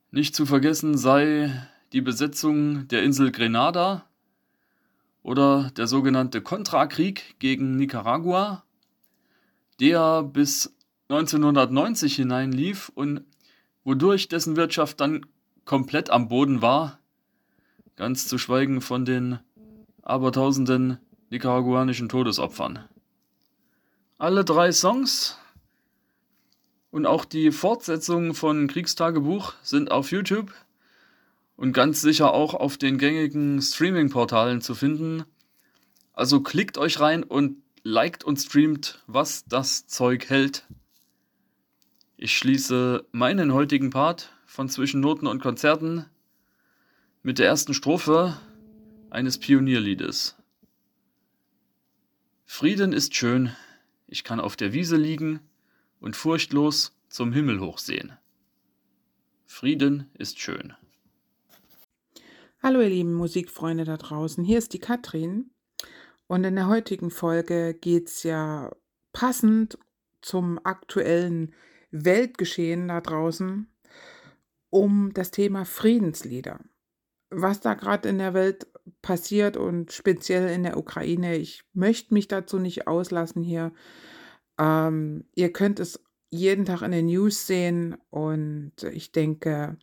[0.09, 1.53] Nicht zu vergessen sei
[1.93, 4.05] die Besetzung der Insel Grenada
[5.21, 8.63] oder der sogenannte Kontrakrieg gegen Nicaragua,
[9.79, 10.75] der bis
[11.09, 13.23] 1990 hinein lief und
[13.83, 15.25] wodurch dessen Wirtschaft dann
[15.65, 16.99] komplett am Boden war,
[17.95, 19.39] ganz zu schweigen von den
[20.01, 20.97] abertausenden
[21.29, 22.79] nicaraguanischen Todesopfern.
[24.17, 25.37] Alle drei Songs
[26.97, 30.51] und auch die Fortsetzung von Kriegstagebuch sind auf YouTube
[31.55, 35.23] und ganz sicher auch auf den gängigen Streaming-Portalen zu finden.
[36.13, 40.65] Also klickt euch rein und liked und streamt, was das Zeug hält.
[42.17, 46.05] Ich schließe meinen heutigen Part von zwischen Noten und Konzerten
[47.21, 48.39] mit der ersten Strophe
[49.11, 50.35] eines Pionierliedes.
[52.47, 53.55] Frieden ist schön,
[54.07, 55.41] ich kann auf der Wiese liegen
[55.99, 58.13] und furchtlos zum Himmel hochsehen.
[59.45, 60.73] Frieden ist schön.
[62.61, 65.51] Hallo ihr lieben Musikfreunde da draußen, hier ist die Katrin
[66.27, 68.71] und in der heutigen Folge geht es ja
[69.13, 69.77] passend
[70.21, 71.53] zum aktuellen
[71.91, 73.67] Weltgeschehen da draußen
[74.69, 76.59] um das Thema Friedenslieder.
[77.29, 78.67] Was da gerade in der Welt
[79.01, 83.73] passiert und speziell in der Ukraine, ich möchte mich dazu nicht auslassen hier.
[84.57, 89.77] Ähm, ihr könnt es jeden Tag in den News sehen und ich denke,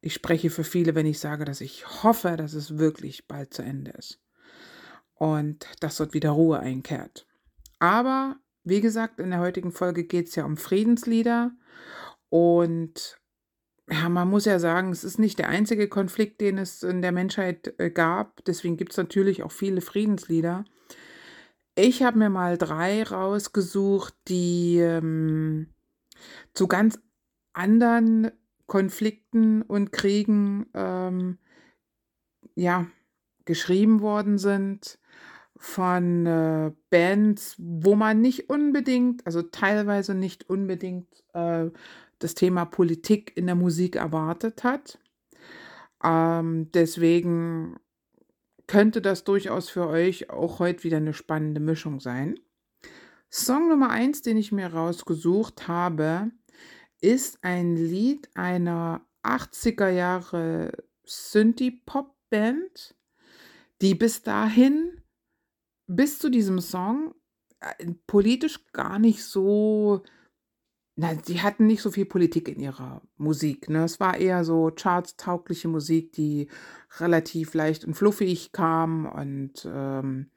[0.00, 3.62] ich spreche für viele, wenn ich sage, dass ich hoffe, dass es wirklich bald zu
[3.62, 4.20] Ende ist
[5.14, 7.26] und dass dort wieder Ruhe einkehrt.
[7.78, 11.52] Aber wie gesagt, in der heutigen Folge geht es ja um Friedenslieder
[12.28, 13.20] und
[13.90, 17.10] ja, man muss ja sagen, es ist nicht der einzige Konflikt, den es in der
[17.10, 18.44] Menschheit äh, gab.
[18.44, 20.64] Deswegen gibt es natürlich auch viele Friedenslieder.
[21.74, 25.68] Ich habe mir mal drei rausgesucht, die ähm,
[26.52, 27.00] zu ganz
[27.52, 28.30] anderen
[28.66, 31.38] Konflikten und Kriegen ähm,
[32.54, 32.86] ja,
[33.44, 34.98] geschrieben worden sind
[35.56, 41.70] von äh, Bands, wo man nicht unbedingt, also teilweise nicht unbedingt äh,
[42.18, 44.98] das Thema Politik in der Musik erwartet hat.
[46.02, 47.76] Ähm, deswegen
[48.70, 52.38] könnte das durchaus für euch auch heute wieder eine spannende Mischung sein.
[53.28, 56.30] Song Nummer eins, den ich mir rausgesucht habe,
[57.00, 60.70] ist ein Lied einer 80er Jahre
[61.04, 62.94] Synthie-Pop-Band,
[63.82, 65.02] die bis dahin,
[65.88, 67.16] bis zu diesem Song,
[67.58, 70.04] äh, politisch gar nicht so
[71.00, 73.84] na, sie hatten nicht so viel Politik in ihrer Musik, ne?
[73.84, 76.48] Es war eher so chartstaugliche Musik, die
[76.98, 80.30] relativ leicht und fluffig kam und, ähm,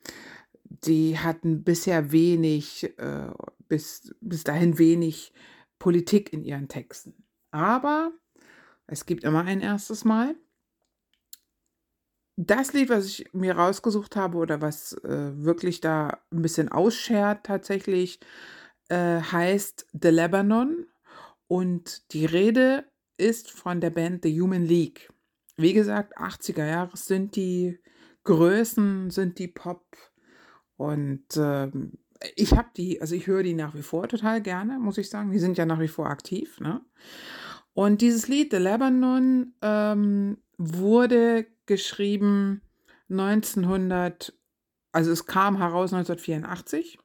[0.63, 3.31] die hatten bisher wenig, äh,
[3.67, 5.33] bis bis dahin wenig
[5.79, 7.13] Politik in ihren Texten.
[7.51, 8.13] Aber
[8.87, 10.35] es gibt immer ein erstes Mal.
[12.37, 17.45] Das Lied, was ich mir rausgesucht habe oder was, äh, wirklich da ein bisschen ausschert
[17.45, 18.19] tatsächlich,
[18.89, 20.85] äh, heißt The Lebanon
[21.47, 22.85] und die Rede
[23.17, 25.11] ist von der Band The Human League.
[25.55, 27.79] Wie gesagt, 80er Jahre sind die
[28.23, 29.85] Größen, sind die Pop
[30.77, 31.93] und, ähm,
[32.35, 35.31] ich habe die also, ich höre die nach wie vor total gerne, muss ich sagen.
[35.31, 36.81] Die sind ja nach wie vor aktiv, ne?
[37.73, 42.61] Und dieses Lied The Lebanon, ähm, wurde geschrieben
[43.09, 44.33] 1900
[44.93, 46.99] also, es kam heraus 1984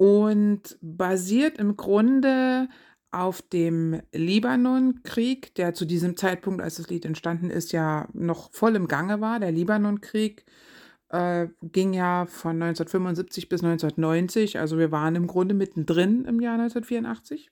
[0.00, 2.70] und basiert im Grunde
[3.10, 8.76] auf dem Libanonkrieg, der zu diesem Zeitpunkt, als das Lied entstanden ist, ja noch voll
[8.76, 9.40] im Gange war.
[9.40, 10.46] Der Libanonkrieg
[11.10, 16.54] äh, ging ja von 1975 bis 1990, also wir waren im Grunde mittendrin im Jahr
[16.54, 17.50] 1984.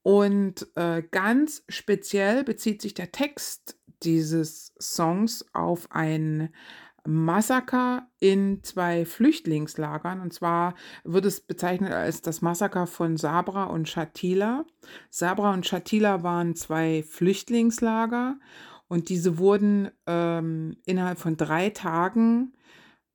[0.00, 6.54] Und äh, ganz speziell bezieht sich der Text dieses Songs auf ein
[7.06, 10.20] Massaker in zwei Flüchtlingslagern.
[10.20, 14.64] Und zwar wird es bezeichnet als das Massaker von Sabra und Shatila.
[15.10, 18.38] Sabra und Shatila waren zwei Flüchtlingslager
[18.88, 22.52] und diese wurden ähm, innerhalb von drei Tagen,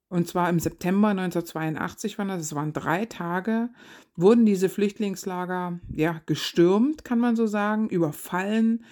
[0.10, 3.70] und zwar im September 1982 waren das, es waren drei Tage,
[4.16, 8.84] wurden diese Flüchtlingslager ja gestürmt, kann man so sagen, überfallen,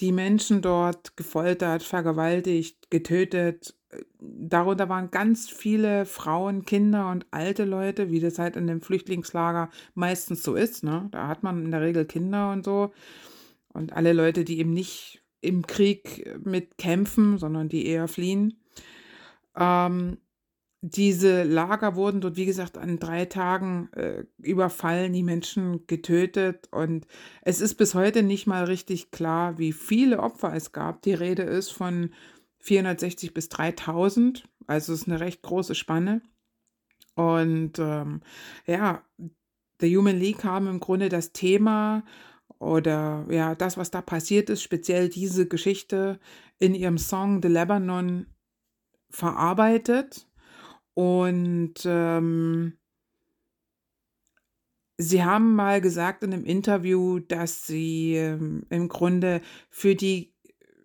[0.00, 3.77] die Menschen dort gefoltert, vergewaltigt, getötet
[4.20, 9.70] darunter waren ganz viele Frauen, Kinder und alte Leute, wie das halt in dem Flüchtlingslager
[9.94, 11.08] meistens so ist, ne?
[11.10, 12.92] Da hat man in der Regel Kinder und so.
[13.72, 18.60] Und alle Leute, die eben nicht im Krieg mitkämpfen, sondern die eher fliehen.
[19.56, 20.18] Ähm,
[20.80, 26.68] diese Lager wurden dort, wie gesagt, an drei Tagen äh, überfallen, die Menschen getötet.
[26.70, 27.06] Und
[27.42, 31.02] es ist bis heute nicht mal richtig klar, wie viele Opfer es gab.
[31.02, 32.10] Die Rede ist von
[32.60, 34.48] 460 bis 3000.
[34.66, 36.22] Also ist eine recht große Spanne.
[37.14, 38.20] Und ähm,
[38.66, 39.02] ja,
[39.80, 42.04] The Human League haben im Grunde das Thema
[42.58, 46.18] oder ja, das, was da passiert ist, speziell diese Geschichte
[46.58, 48.26] in ihrem Song The Lebanon
[49.10, 50.28] verarbeitet.
[50.94, 52.76] Und ähm,
[54.96, 59.40] sie haben mal gesagt in einem Interview, dass sie ähm, im Grunde
[59.70, 60.34] für die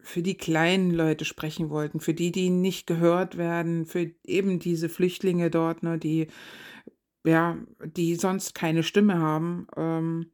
[0.03, 4.89] für die kleinen Leute sprechen wollten, für die, die nicht gehört werden, für eben diese
[4.89, 6.27] Flüchtlinge dort, ne, die
[7.25, 9.67] ja, die sonst keine Stimme haben.
[9.77, 10.31] Ähm,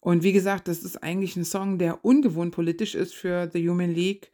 [0.00, 3.92] und wie gesagt, das ist eigentlich ein Song, der ungewohnt politisch ist für The Human
[3.92, 4.32] League.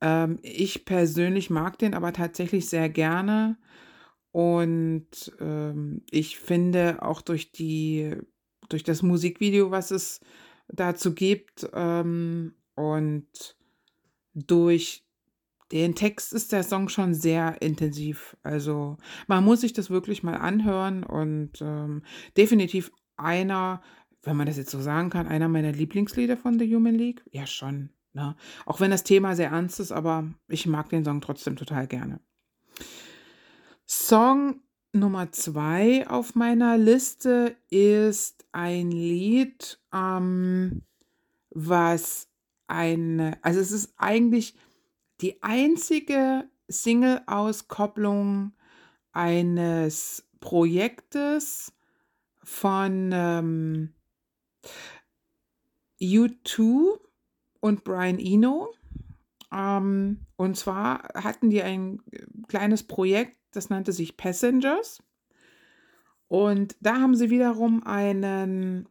[0.00, 3.58] Ähm, ich persönlich mag den aber tatsächlich sehr gerne.
[4.32, 8.16] Und ähm, ich finde auch durch die,
[8.68, 10.20] durch das Musikvideo, was es
[10.68, 11.62] dazu gibt,
[12.76, 13.56] und
[14.36, 15.02] durch
[15.72, 18.36] den Text ist der Song schon sehr intensiv.
[18.42, 22.02] Also man muss sich das wirklich mal anhören und ähm,
[22.36, 23.82] definitiv einer,
[24.22, 27.24] wenn man das jetzt so sagen kann, einer meiner Lieblingslieder von The Human League.
[27.32, 27.90] Ja, schon.
[28.12, 28.36] Ne?
[28.64, 32.20] Auch wenn das Thema sehr ernst ist, aber ich mag den Song trotzdem total gerne.
[33.86, 34.60] Song
[34.92, 40.82] Nummer zwei auf meiner Liste ist ein Lied, ähm,
[41.50, 42.28] was
[42.68, 44.54] eine, also es ist eigentlich
[45.20, 48.52] die einzige Single-Auskopplung
[49.12, 51.72] eines Projektes
[52.42, 53.94] von ähm,
[56.00, 56.98] U2
[57.60, 58.72] und Brian Eno.
[59.52, 62.00] Ähm, und zwar hatten die ein
[62.48, 65.02] kleines Projekt, das nannte sich Passengers.
[66.28, 68.88] Und da haben sie wiederum einen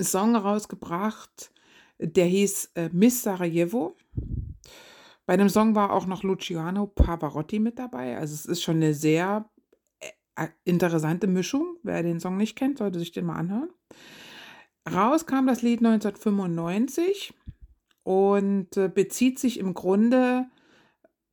[0.00, 1.50] Song rausgebracht,
[1.98, 3.96] der hieß äh, Miss Sarajevo.
[5.26, 8.16] Bei dem Song war auch noch Luciano Pavarotti mit dabei.
[8.16, 9.48] Also es ist schon eine sehr
[10.36, 11.76] äh, interessante Mischung.
[11.82, 13.70] Wer den Song nicht kennt, sollte sich den mal anhören.
[14.88, 17.34] Raus kam das Lied 1995
[18.04, 20.46] und äh, bezieht sich im Grunde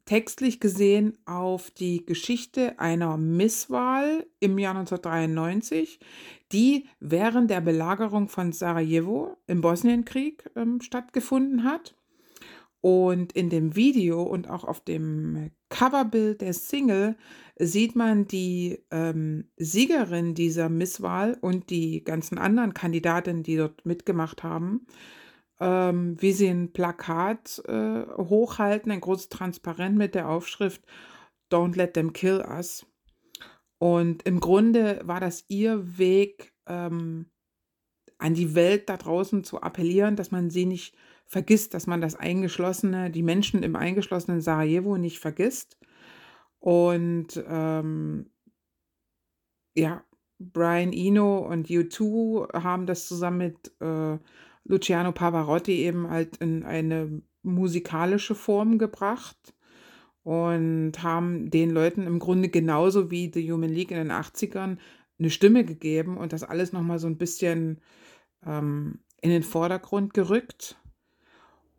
[0.05, 5.99] textlich gesehen auf die Geschichte einer Misswahl im Jahr 1993,
[6.51, 11.95] die während der Belagerung von Sarajevo im Bosnienkrieg ähm, stattgefunden hat.
[12.81, 17.15] Und in dem Video und auch auf dem Coverbild der Single
[17.57, 24.43] sieht man die ähm, Siegerin dieser Misswahl und die ganzen anderen Kandidatinnen, die dort mitgemacht
[24.43, 24.85] haben,
[25.63, 30.83] ähm, wie sie ein Plakat äh, hochhalten, ein großes Transparent mit der Aufschrift
[31.49, 32.85] Don't let them kill us.
[33.77, 37.27] Und im Grunde war das ihr Weg, ähm,
[38.17, 40.95] an die Welt da draußen zu appellieren, dass man sie nicht
[41.27, 45.77] vergisst, dass man das eingeschlossene, die Menschen im eingeschlossenen Sarajevo nicht vergisst.
[46.59, 48.29] Und ähm,
[49.75, 50.03] ja,
[50.39, 54.17] Brian Eno und U2 haben das zusammen mit äh,
[54.65, 59.53] Luciano Pavarotti eben halt in eine musikalische Form gebracht
[60.23, 64.77] und haben den Leuten im Grunde genauso wie The Human League in den 80ern
[65.19, 67.81] eine Stimme gegeben und das alles nochmal so ein bisschen
[68.45, 70.77] ähm, in den Vordergrund gerückt.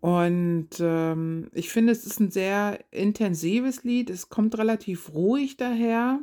[0.01, 4.11] Und ähm, ich finde, es ist ein sehr intensives Lied.
[4.11, 6.21] Es kommt relativ ruhig daher.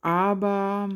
[0.00, 0.88] Aber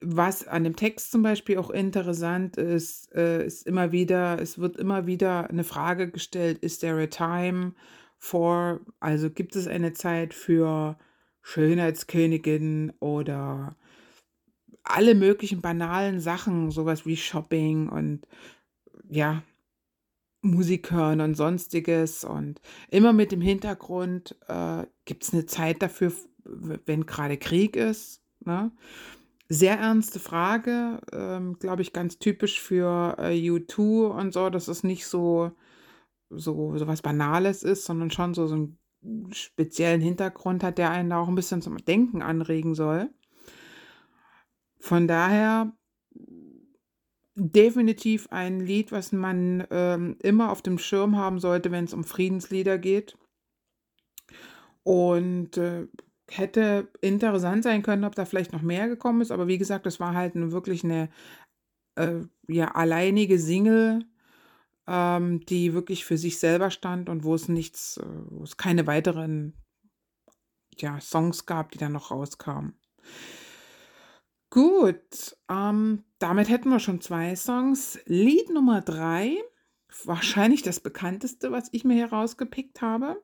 [0.00, 4.76] was an dem Text zum Beispiel auch interessant ist, äh, ist immer wieder, es wird
[4.76, 7.74] immer wieder eine Frage gestellt, is there a time
[8.18, 10.98] for, also gibt es eine Zeit für
[11.42, 13.76] Schönheitskönigin oder
[14.82, 18.26] alle möglichen banalen Sachen, sowas wie Shopping und
[19.08, 19.42] ja,
[20.42, 26.12] Musik hören und sonstiges und immer mit dem Hintergrund, äh, gibt es eine Zeit dafür,
[26.44, 28.22] wenn gerade Krieg ist.
[28.44, 28.70] Ne?
[29.48, 34.82] Sehr ernste Frage, ähm, glaube ich, ganz typisch für äh, U2 und so, dass es
[34.82, 35.52] nicht so,
[36.30, 38.78] so, so was Banales ist, sondern schon so, so einen
[39.32, 43.10] speziellen Hintergrund hat, der einen da auch ein bisschen zum Denken anregen soll.
[44.80, 45.72] Von daher
[47.36, 52.02] definitiv ein Lied, was man ähm, immer auf dem Schirm haben sollte, wenn es um
[52.02, 53.16] Friedenslieder geht.
[54.82, 55.86] Und äh,
[56.28, 59.30] hätte interessant sein können, ob da vielleicht noch mehr gekommen ist.
[59.30, 61.08] Aber wie gesagt, das war halt eine, wirklich eine
[61.96, 64.04] äh, ja, alleinige Single,
[64.86, 68.86] ähm, die wirklich für sich selber stand und wo es nichts, äh, wo es keine
[68.86, 69.54] weiteren
[70.76, 72.78] ja, Songs gab, die dann noch rauskamen.
[74.50, 77.98] Gut, ähm, damit hätten wir schon zwei Songs.
[78.06, 79.36] Lied Nummer drei,
[80.04, 83.22] wahrscheinlich das bekannteste, was ich mir hier rausgepickt habe.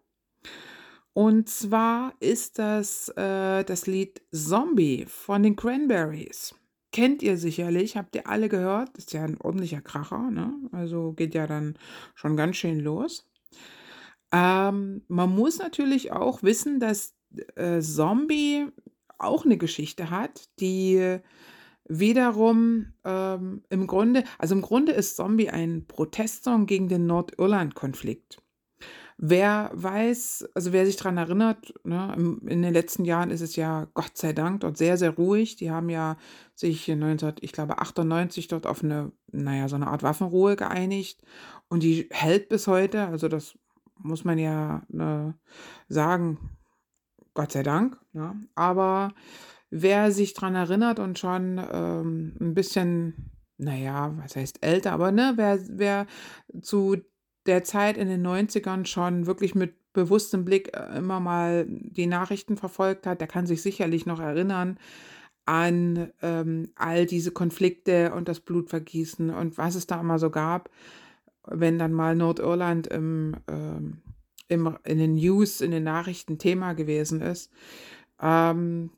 [1.15, 6.55] Und zwar ist das äh, das Lied Zombie von den Cranberries.
[6.91, 8.97] Kennt ihr sicherlich, habt ihr alle gehört.
[8.99, 10.55] Ist ja ein ordentlicher Kracher, ne?
[10.73, 11.79] Also geht ja dann
[12.15, 13.27] schon ganz schön los.
[14.33, 17.15] Ähm, man muss natürlich auch wissen, dass
[17.57, 18.67] äh, Zombie
[19.19, 21.19] auch eine Geschichte hat, die
[21.89, 28.42] wiederum ähm, im Grunde, also im Grunde ist Zombie ein Protestsong gegen den Nordirland-Konflikt.
[29.19, 33.87] Wer weiß, also wer sich daran erinnert, ne, in den letzten Jahren ist es ja
[33.95, 35.57] Gott sei Dank dort sehr, sehr ruhig.
[35.57, 36.17] Die haben ja
[36.55, 41.23] sich 19, ich glaube 98 dort auf eine, naja, so eine Art Waffenruhe geeinigt
[41.69, 43.07] und die hält bis heute.
[43.07, 43.59] Also das
[43.99, 45.35] muss man ja ne,
[45.89, 46.59] sagen,
[47.35, 47.99] Gott sei Dank.
[48.13, 48.35] Ja.
[48.35, 48.49] Ne?
[48.55, 49.15] Aber
[49.71, 55.33] wer sich daran erinnert und schon ähm, ein bisschen, naja, was heißt älter, aber ne,
[55.37, 56.07] wer, wer
[56.61, 56.97] zu
[57.47, 62.57] der Zeit in den 90ern schon wirklich mit bewusstem Blick äh, immer mal die Nachrichten
[62.57, 64.79] verfolgt hat, der kann sich sicherlich noch erinnern
[65.45, 70.71] an ähm, all diese Konflikte und das Blutvergießen und was es da immer so gab,
[71.47, 74.03] wenn dann mal Nordirland im, ähm,
[74.49, 77.51] im, in den News, in den Nachrichten Thema gewesen ist.
[78.21, 78.91] Ähm,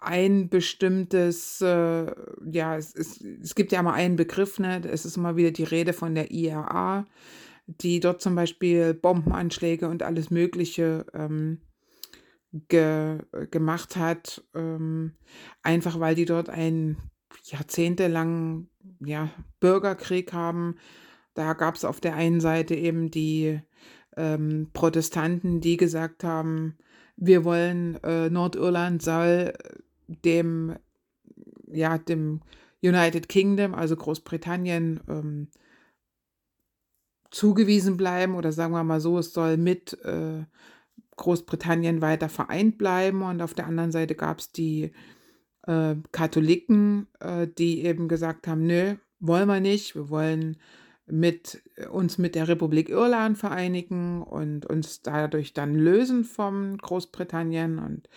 [0.00, 2.12] ein bestimmtes, äh,
[2.50, 4.82] ja, es, es, es gibt ja immer einen Begriff, ne?
[4.84, 7.06] es ist immer wieder die Rede von der IRA,
[7.68, 11.60] die dort zum Beispiel Bombenanschläge und alles Mögliche ähm,
[12.68, 13.18] ge,
[13.50, 15.12] gemacht hat, ähm,
[15.62, 16.96] einfach weil die dort einen
[17.44, 18.70] jahrzehntelangen
[19.04, 20.76] ja, Bürgerkrieg haben.
[21.34, 23.60] Da gab es auf der einen Seite eben die
[24.16, 26.76] ähm, Protestanten, die gesagt haben,
[27.16, 29.52] wir wollen, äh, Nordirland soll
[30.06, 30.76] dem,
[31.66, 32.40] ja, dem
[32.82, 35.48] United Kingdom, also Großbritannien, ähm,
[37.30, 40.44] zugewiesen bleiben oder sagen wir mal so, es soll mit äh,
[41.16, 44.92] Großbritannien weiter vereint bleiben und auf der anderen Seite gab es die
[45.66, 50.56] äh, Katholiken, äh, die eben gesagt haben, nö, wollen wir nicht, wir wollen
[51.10, 57.78] mit uns mit der Republik Irland vereinigen und uns dadurch dann lösen vom Großbritannien.
[57.78, 58.08] Und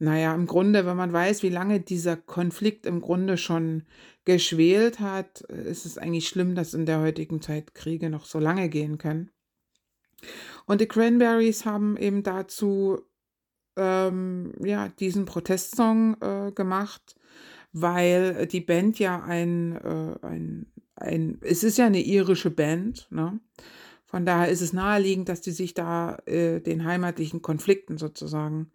[0.00, 3.84] naja, im Grunde, wenn man weiß, wie lange dieser Konflikt im Grunde schon
[4.24, 8.70] geschwelt hat, ist es eigentlich schlimm, dass in der heutigen Zeit Kriege noch so lange
[8.70, 9.30] gehen können.
[10.64, 13.02] Und die Cranberries haben eben dazu
[13.76, 17.16] ähm, ja, diesen Protestsong äh, gemacht,
[17.72, 23.38] weil die Band ja ein, äh, ein, ein, es ist ja eine irische Band, ne?
[24.06, 28.72] Von daher ist es naheliegend, dass die sich da äh, den heimatlichen Konflikten sozusagen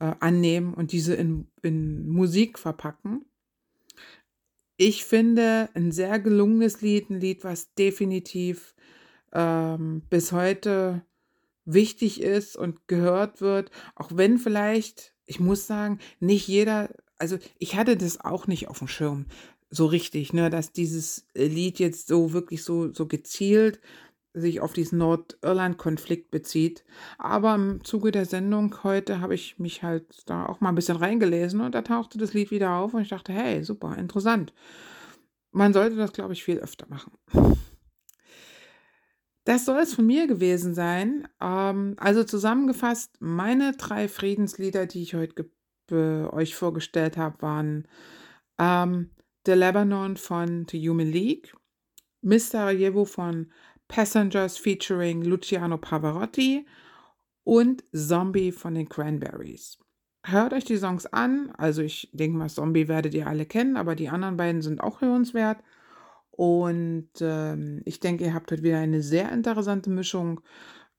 [0.00, 3.24] äh, annehmen und diese in, in Musik verpacken.
[4.76, 8.74] Ich finde ein sehr gelungenes Lied, ein Lied, was definitiv
[9.32, 11.02] ähm, bis heute
[11.66, 17.76] wichtig ist und gehört wird, auch wenn vielleicht, ich muss sagen, nicht jeder, also ich
[17.76, 19.26] hatte das auch nicht auf dem Schirm
[19.70, 23.80] so richtig, ne, dass dieses Lied jetzt so wirklich so, so gezielt
[24.32, 26.84] sich auf diesen Nordirland-Konflikt bezieht.
[27.18, 30.96] Aber im Zuge der Sendung heute habe ich mich halt da auch mal ein bisschen
[30.96, 34.52] reingelesen und da tauchte das Lied wieder auf und ich dachte, hey, super, interessant.
[35.52, 37.12] Man sollte das, glaube ich, viel öfter machen.
[39.44, 41.26] Das soll es von mir gewesen sein.
[41.40, 45.50] Ähm, also zusammengefasst, meine drei Friedenslieder, die ich heute
[45.90, 47.88] euch vorgestellt habe, waren
[48.58, 49.10] ähm,
[49.44, 51.56] The Lebanon von The Human League,
[52.20, 53.50] Miss Sarajevo von
[53.90, 56.64] Passengers featuring Luciano Pavarotti
[57.44, 59.78] und Zombie von den Cranberries.
[60.24, 61.52] Hört euch die Songs an.
[61.58, 65.00] Also ich denke mal, Zombie werdet ihr alle kennen, aber die anderen beiden sind auch
[65.00, 65.58] hörenswert.
[66.30, 70.40] Und ähm, ich denke, ihr habt heute wieder eine sehr interessante Mischung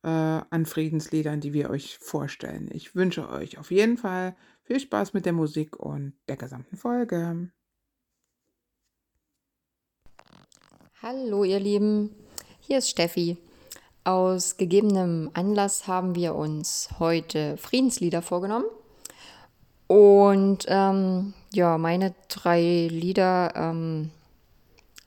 [0.04, 2.70] äh, an Friedensliedern, die wir euch vorstellen.
[2.74, 7.50] Ich wünsche euch auf jeden Fall viel Spaß mit der Musik und der gesamten Folge.
[11.02, 12.12] Hallo ihr Lieben,
[12.62, 13.38] hier ist Steffi.
[14.04, 18.66] Aus gegebenem Anlass haben wir uns heute Friedenslieder vorgenommen.
[19.88, 24.10] Und ähm, ja, meine drei Lieder ähm,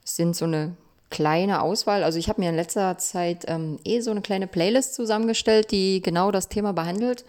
[0.03, 0.77] sind so eine
[1.09, 2.03] kleine Auswahl.
[2.03, 6.01] Also ich habe mir in letzter Zeit ähm, eh so eine kleine Playlist zusammengestellt, die
[6.01, 7.25] genau das Thema behandelt.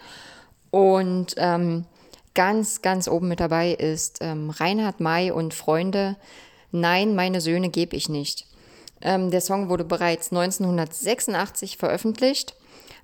[0.71, 1.85] Und ähm,
[2.33, 6.15] ganz, ganz oben mit dabei ist ähm, Reinhard May und Freunde.
[6.71, 8.46] Nein, meine Söhne gebe ich nicht.
[9.01, 12.55] Ähm, der Song wurde bereits 1986 veröffentlicht.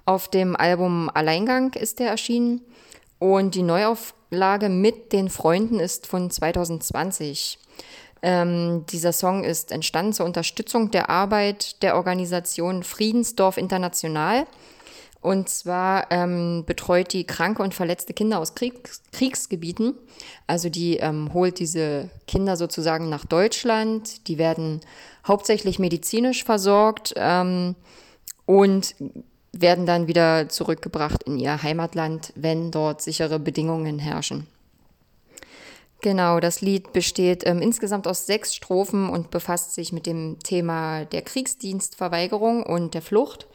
[0.06, 2.62] Auf dem Album Alleingang ist er erschienen.
[3.20, 7.60] Und die Neuauflage mit den Freunden ist von 2020.
[8.22, 14.46] Ähm, dieser Song ist entstanden zur Unterstützung der Arbeit der Organisation Friedensdorf International.
[15.24, 19.96] Und zwar ähm, betreut die kranke und verletzte Kinder aus Kriegs Kriegsgebieten.
[20.48, 24.28] Also die ähm, holt diese Kinder sozusagen nach Deutschland.
[24.28, 24.82] Die werden
[25.26, 27.76] hauptsächlich medizinisch versorgt ähm,
[28.46, 28.96] und
[29.54, 34.48] werden dann wieder zurückgebracht in ihr Heimatland, wenn dort sichere Bedingungen herrschen.
[36.02, 41.06] Genau, das Lied besteht ähm, insgesamt aus sechs Strophen und befasst sich mit dem Thema
[41.06, 43.48] der Kriegsdienstverweigerung und der Flucht.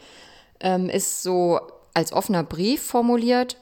[0.60, 1.60] Ähm, ist so
[1.94, 3.56] als offener Brief formuliert.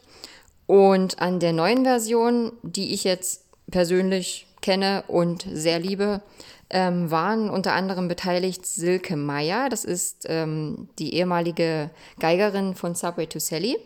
[0.66, 6.22] Und an der neuen Version, die ich jetzt persönlich kenne und sehr liebe,
[6.70, 13.26] ähm, waren unter anderem beteiligt Silke Meyer, das ist ähm, die ehemalige Geigerin von Subway
[13.26, 13.76] to Sally.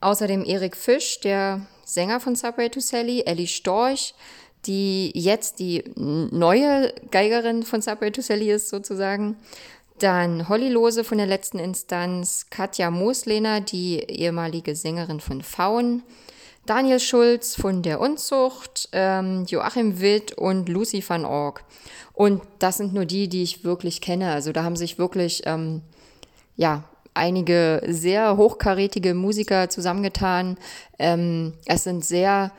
[0.00, 4.14] Außerdem Erik Fisch, der Sänger von Subway to Sally, Ellie Storch,
[4.66, 9.36] die jetzt die neue Geigerin von Subway to Sally ist sozusagen.
[9.98, 16.02] Dann Holly Lose von der letzten Instanz, Katja Mooslehner, die ehemalige Sängerin von Faun,
[16.66, 21.64] Daniel Schulz von der Unzucht, ähm, Joachim Witt und Lucy van Org.
[22.12, 24.32] Und das sind nur die, die ich wirklich kenne.
[24.32, 25.82] Also da haben sich wirklich, ähm,
[26.56, 30.56] ja, einige sehr hochkarätige Musiker zusammengetan.
[30.98, 32.50] Ähm, es sind sehr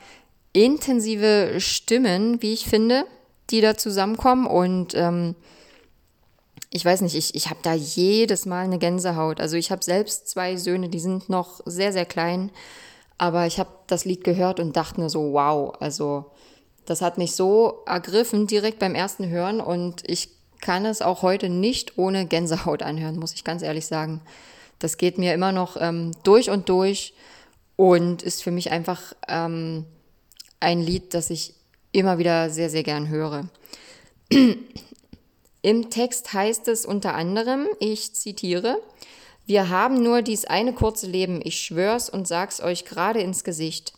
[0.52, 3.04] intensive Stimmen, wie ich finde,
[3.50, 4.46] die da zusammenkommen.
[4.46, 5.34] Und ähm,
[6.70, 9.40] ich weiß nicht, ich, ich habe da jedes Mal eine Gänsehaut.
[9.40, 12.50] Also ich habe selbst zwei Söhne, die sind noch sehr, sehr klein.
[13.18, 16.26] Aber ich habe das Lied gehört und dachte mir so, wow, also
[16.84, 21.48] das hat mich so ergriffen direkt beim ersten Hören und ich kann es auch heute
[21.48, 24.20] nicht ohne Gänsehaut anhören, muss ich ganz ehrlich sagen.
[24.78, 27.14] Das geht mir immer noch ähm, durch und durch
[27.76, 29.84] und ist für mich einfach ähm,
[30.60, 31.54] ein Lied, das ich
[31.92, 33.48] immer wieder sehr, sehr gern höre.
[35.66, 38.80] Im Text heißt es unter anderem, ich zitiere,
[39.46, 43.92] wir haben nur dies eine kurze Leben, ich schwör's und sag's euch gerade ins Gesicht.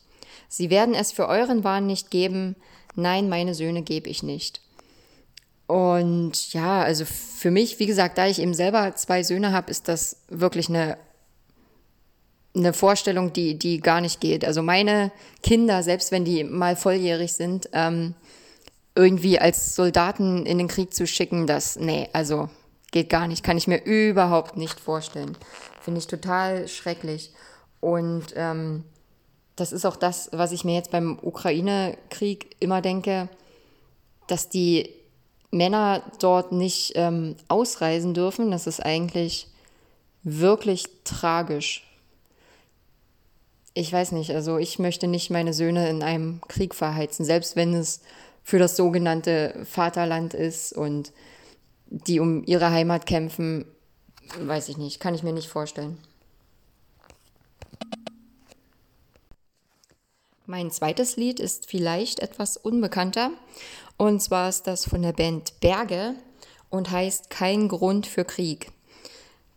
[0.48, 2.56] Sie werden es für euren Wahn nicht geben,
[2.94, 4.62] nein, meine Söhne gebe ich nicht.
[5.66, 9.88] Und ja, also für mich, wie gesagt, da ich eben selber zwei Söhne habe, ist
[9.88, 10.96] das wirklich eine,
[12.56, 14.42] eine Vorstellung, die, die gar nicht geht.
[14.42, 15.12] Also meine
[15.42, 18.14] Kinder, selbst wenn die mal volljährig sind, ähm,
[18.98, 22.50] irgendwie als Soldaten in den Krieg zu schicken, das, nee, also
[22.90, 25.38] geht gar nicht, kann ich mir überhaupt nicht vorstellen.
[25.80, 27.32] Finde ich total schrecklich.
[27.78, 28.82] Und ähm,
[29.54, 33.28] das ist auch das, was ich mir jetzt beim Ukraine-Krieg immer denke,
[34.26, 34.90] dass die
[35.52, 38.50] Männer dort nicht ähm, ausreisen dürfen.
[38.50, 39.46] Das ist eigentlich
[40.24, 41.84] wirklich tragisch.
[43.74, 47.74] Ich weiß nicht, also ich möchte nicht meine Söhne in einem Krieg verheizen, selbst wenn
[47.74, 48.00] es
[48.48, 51.12] für das sogenannte Vaterland ist und
[51.90, 53.66] die um ihre Heimat kämpfen,
[54.40, 55.98] weiß ich nicht, kann ich mir nicht vorstellen.
[60.46, 63.32] Mein zweites Lied ist vielleicht etwas unbekannter.
[63.98, 66.14] Und zwar ist das von der Band Berge
[66.70, 68.72] und heißt Kein Grund für Krieg.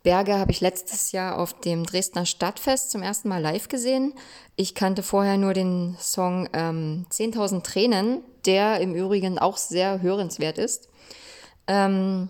[0.04, 4.14] Berge habe ich letztes Jahr auf dem Dresdner Stadtfest zum ersten Mal live gesehen.
[4.58, 10.58] Ich kannte vorher nur den Song ähm, 10.000 Tränen, der im Übrigen auch sehr hörenswert
[10.58, 10.90] ist.
[11.68, 12.30] Ähm,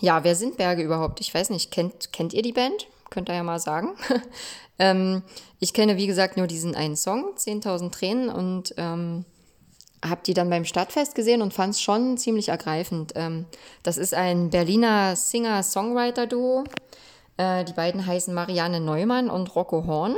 [0.00, 1.20] ja, wer sind Berge überhaupt?
[1.20, 2.86] Ich weiß nicht, kennt, kennt ihr die Band?
[3.10, 3.96] Könnt ihr ja mal sagen.
[4.78, 5.22] ähm,
[5.58, 9.24] ich kenne, wie gesagt, nur diesen einen Song, 10.000 Tränen, und ähm,
[10.04, 13.12] habe die dann beim Stadtfest gesehen und fand es schon ziemlich ergreifend.
[13.16, 13.46] Ähm,
[13.82, 16.64] das ist ein Berliner Singer-Songwriter-Duo.
[17.36, 20.16] Äh, die beiden heißen Marianne Neumann und Rocco Horn.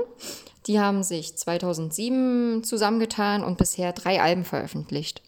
[0.66, 5.22] Die haben sich 2007 zusammengetan und bisher drei Alben veröffentlicht.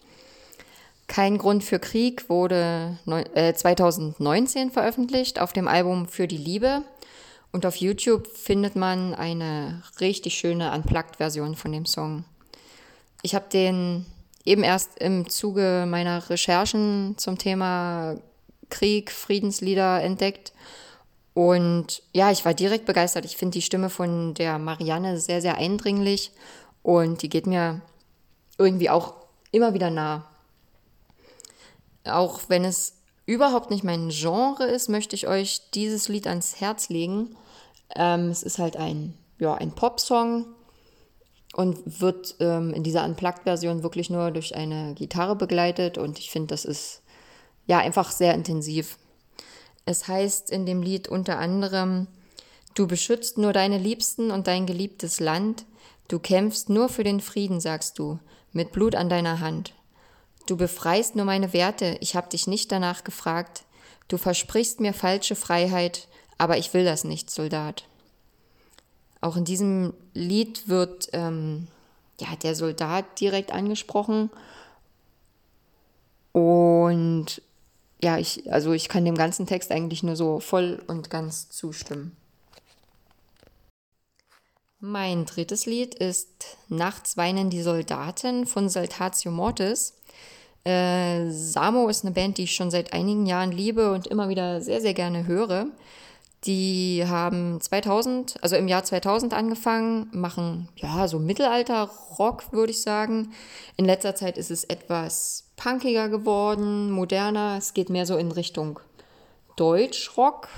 [1.09, 2.97] Kein Grund für Krieg wurde
[3.35, 6.83] äh, 2019 veröffentlicht auf dem Album Für die Liebe.
[7.51, 12.25] Und auf YouTube findet man eine richtig schöne Unplugged-Version von dem Song.
[13.23, 14.07] Ich habe den
[14.45, 18.17] eben erst im Zuge meiner Recherchen zum Thema
[18.71, 20.53] Krieg, Friedenslieder entdeckt.
[21.35, 23.25] Und ja, ich war direkt begeistert.
[23.25, 26.31] Ich finde die Stimme von der Marianne sehr, sehr eindringlich
[26.83, 27.81] und die geht mir
[28.59, 29.15] irgendwie auch
[29.51, 30.27] immer wieder nah.
[32.05, 32.95] Auch wenn es
[33.27, 37.37] überhaupt nicht mein Genre ist, möchte ich euch dieses Lied ans Herz legen.
[37.95, 40.47] Ähm, es ist halt ein, ja, ein Popsong
[41.55, 46.49] und wird ähm, in dieser Unplugged-Version wirklich nur durch eine Gitarre begleitet und ich finde,
[46.49, 47.03] das ist
[47.67, 48.99] ja einfach sehr intensiv.
[49.85, 52.07] Es heißt in dem Lied unter anderem,
[52.75, 55.65] du beschützt nur deine Liebsten und dein geliebtes Land,
[56.09, 58.19] du kämpfst nur für den Frieden, sagst du,
[58.53, 59.75] mit Blut an deiner Hand.
[60.47, 63.65] Du befreist nur meine Werte, ich hab dich nicht danach gefragt.
[64.09, 66.09] Du versprichst mir falsche Freiheit,
[66.39, 67.85] aber ich will das nicht, Soldat.
[69.21, 71.69] Auch in diesem Lied wird ähm,
[72.21, 74.31] ja, der Soldat direkt angesprochen.
[76.33, 77.41] Und
[78.03, 82.17] ja, ich, also ich kann dem ganzen Text eigentlich nur so voll und ganz zustimmen.
[84.81, 89.95] Mein drittes Lied ist Nachts weinen die Soldaten von Saltatio Mortis.
[90.65, 94.61] Äh, Samo ist eine Band, die ich schon seit einigen Jahren liebe und immer wieder
[94.61, 95.67] sehr, sehr gerne höre.
[96.45, 103.33] Die haben 2000, also im Jahr 2000 angefangen, machen ja so Mittelalter-Rock, würde ich sagen.
[103.77, 107.57] In letzter Zeit ist es etwas punkiger geworden, moderner.
[107.59, 108.81] Es geht mehr so in Richtung
[109.57, 110.49] Deutsch-Rock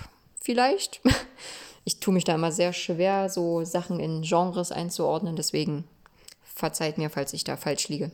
[0.40, 1.00] vielleicht.
[1.86, 5.84] Ich tue mich da immer sehr schwer, so Sachen in Genres einzuordnen, deswegen
[6.42, 8.10] verzeiht mir, falls ich da falsch liege.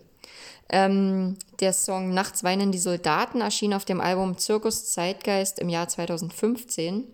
[0.71, 5.87] Ähm, der Song Nachts weinen die Soldaten erschien auf dem Album Zirkus Zeitgeist im Jahr
[5.87, 7.05] 2015.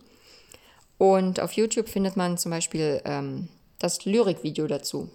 [0.99, 5.11] Und auf YouTube findet man zum Beispiel ähm, das Lyrikvideo dazu.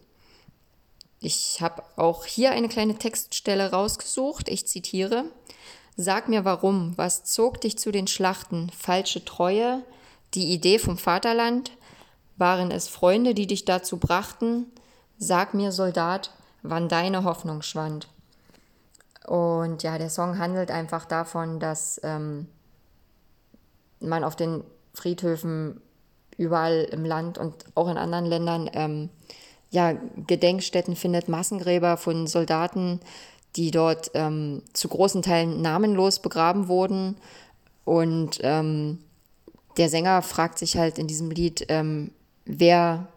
[1.19, 4.49] Ich habe auch hier eine kleine Textstelle rausgesucht.
[4.49, 5.25] Ich zitiere.
[5.95, 8.71] Sag mir warum, was zog dich zu den Schlachten?
[8.77, 9.83] Falsche Treue?
[10.33, 11.71] Die Idee vom Vaterland?
[12.37, 14.65] Waren es Freunde, die dich dazu brachten?
[15.17, 16.31] Sag mir, Soldat,
[16.63, 18.07] wann deine Hoffnung schwand.
[19.27, 22.47] Und ja, der Song handelt einfach davon, dass ähm,
[23.99, 24.63] man auf den
[24.93, 25.81] Friedhöfen
[26.37, 29.09] überall im Land und auch in anderen Ländern ähm,
[29.69, 29.93] ja,
[30.27, 32.99] Gedenkstätten findet, Massengräber von Soldaten,
[33.55, 37.15] die dort ähm, zu großen Teilen namenlos begraben wurden.
[37.85, 38.99] Und ähm,
[39.77, 42.11] der Sänger fragt sich halt in diesem Lied, ähm,
[42.45, 43.07] wer,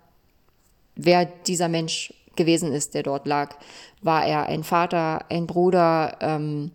[0.96, 3.56] wer dieser Mensch gewesen ist, der dort lag.
[4.02, 6.16] War er ein Vater, ein Bruder?
[6.20, 6.72] Ähm,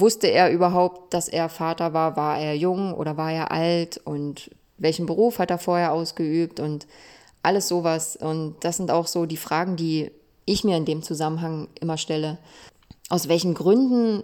[0.00, 2.16] wusste er überhaupt, dass er Vater war?
[2.16, 3.98] War er jung oder war er alt?
[3.98, 6.60] Und welchen Beruf hat er vorher ausgeübt?
[6.60, 6.86] Und
[7.42, 8.16] alles sowas.
[8.16, 10.10] Und das sind auch so die Fragen, die
[10.44, 12.38] ich mir in dem Zusammenhang immer stelle.
[13.08, 14.22] Aus welchen Gründen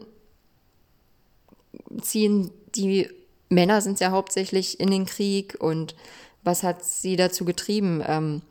[2.01, 3.09] ziehen die
[3.49, 5.95] Männer sind ja hauptsächlich in den Krieg und
[6.43, 8.03] was hat sie dazu getrieben?
[8.07, 8.43] Ähm,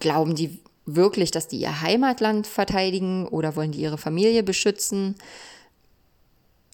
[0.00, 5.16] glauben die wirklich, dass die ihr Heimatland verteidigen oder wollen die ihre Familie beschützen?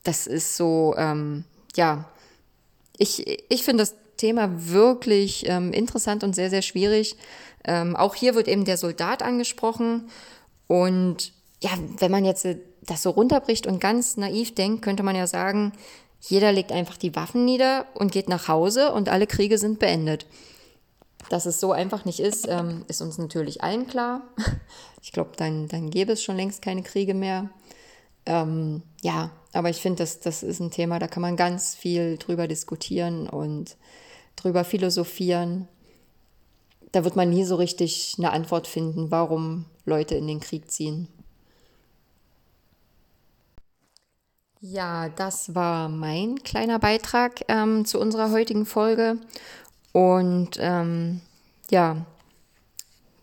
[0.03, 1.45] Das ist so, ähm,
[1.77, 2.07] ja,
[2.97, 7.17] ich, ich finde das Thema wirklich ähm, interessant und sehr, sehr schwierig.
[7.65, 10.09] Ähm, auch hier wird eben der Soldat angesprochen.
[10.67, 11.33] Und
[11.63, 15.27] ja, wenn man jetzt äh, das so runterbricht und ganz naiv denkt, könnte man ja
[15.27, 15.73] sagen,
[16.21, 20.27] jeder legt einfach die Waffen nieder und geht nach Hause und alle Kriege sind beendet.
[21.29, 24.23] Dass es so einfach nicht ist, ähm, ist uns natürlich allen klar.
[25.03, 27.49] Ich glaube, dann, dann gäbe es schon längst keine Kriege mehr.
[28.27, 32.19] Ähm, ja, aber ich finde, das, das ist ein Thema, da kann man ganz viel
[32.19, 33.77] drüber diskutieren und
[34.37, 35.69] drüber philosophieren.
[36.93, 41.09] Da wird man nie so richtig eine Antwort finden, warum Leute in den Krieg ziehen.
[44.61, 49.17] Ja, das war mein kleiner Beitrag ähm, zu unserer heutigen Folge.
[49.93, 51.23] Und ähm,
[51.71, 52.05] ja,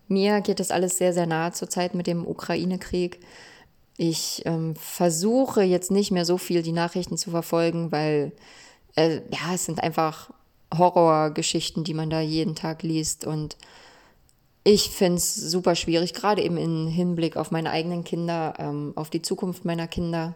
[0.08, 3.20] mir geht das alles sehr, sehr nahe zurzeit mit dem Ukraine-Krieg.
[3.98, 8.32] Ich ähm, versuche jetzt nicht mehr so viel die Nachrichten zu verfolgen, weil
[8.96, 10.30] äh, ja, es sind einfach
[10.76, 13.26] Horrorgeschichten, die man da jeden Tag liest.
[13.26, 13.58] Und
[14.64, 19.10] ich finde es super schwierig, gerade eben im Hinblick auf meine eigenen Kinder, ähm, auf
[19.10, 20.36] die Zukunft meiner Kinder.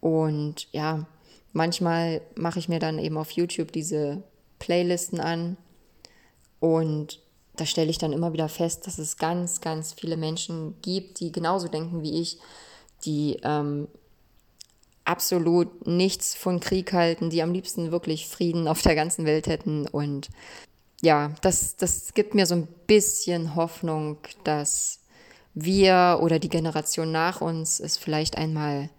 [0.00, 1.06] Und ja,
[1.52, 4.22] manchmal mache ich mir dann eben auf YouTube diese
[4.58, 5.56] Playlisten an
[6.60, 7.20] und
[7.56, 11.32] da stelle ich dann immer wieder fest, dass es ganz, ganz viele Menschen gibt, die
[11.32, 12.38] genauso denken wie ich,
[13.04, 13.88] die ähm,
[15.04, 19.86] absolut nichts von Krieg halten, die am liebsten wirklich Frieden auf der ganzen Welt hätten.
[19.88, 20.28] Und
[21.02, 25.00] ja, das, das gibt mir so ein bisschen Hoffnung, dass
[25.54, 28.90] wir oder die Generation nach uns es vielleicht einmal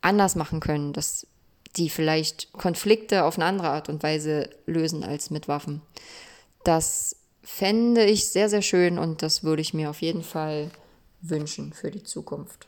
[0.00, 1.26] anders machen können, dass
[1.76, 5.82] die vielleicht Konflikte auf eine andere Art und Weise lösen als mit Waffen.
[6.64, 7.16] Das
[7.52, 10.70] fände ich sehr, sehr schön und das würde ich mir auf jeden Fall
[11.20, 12.66] wünschen für die Zukunft.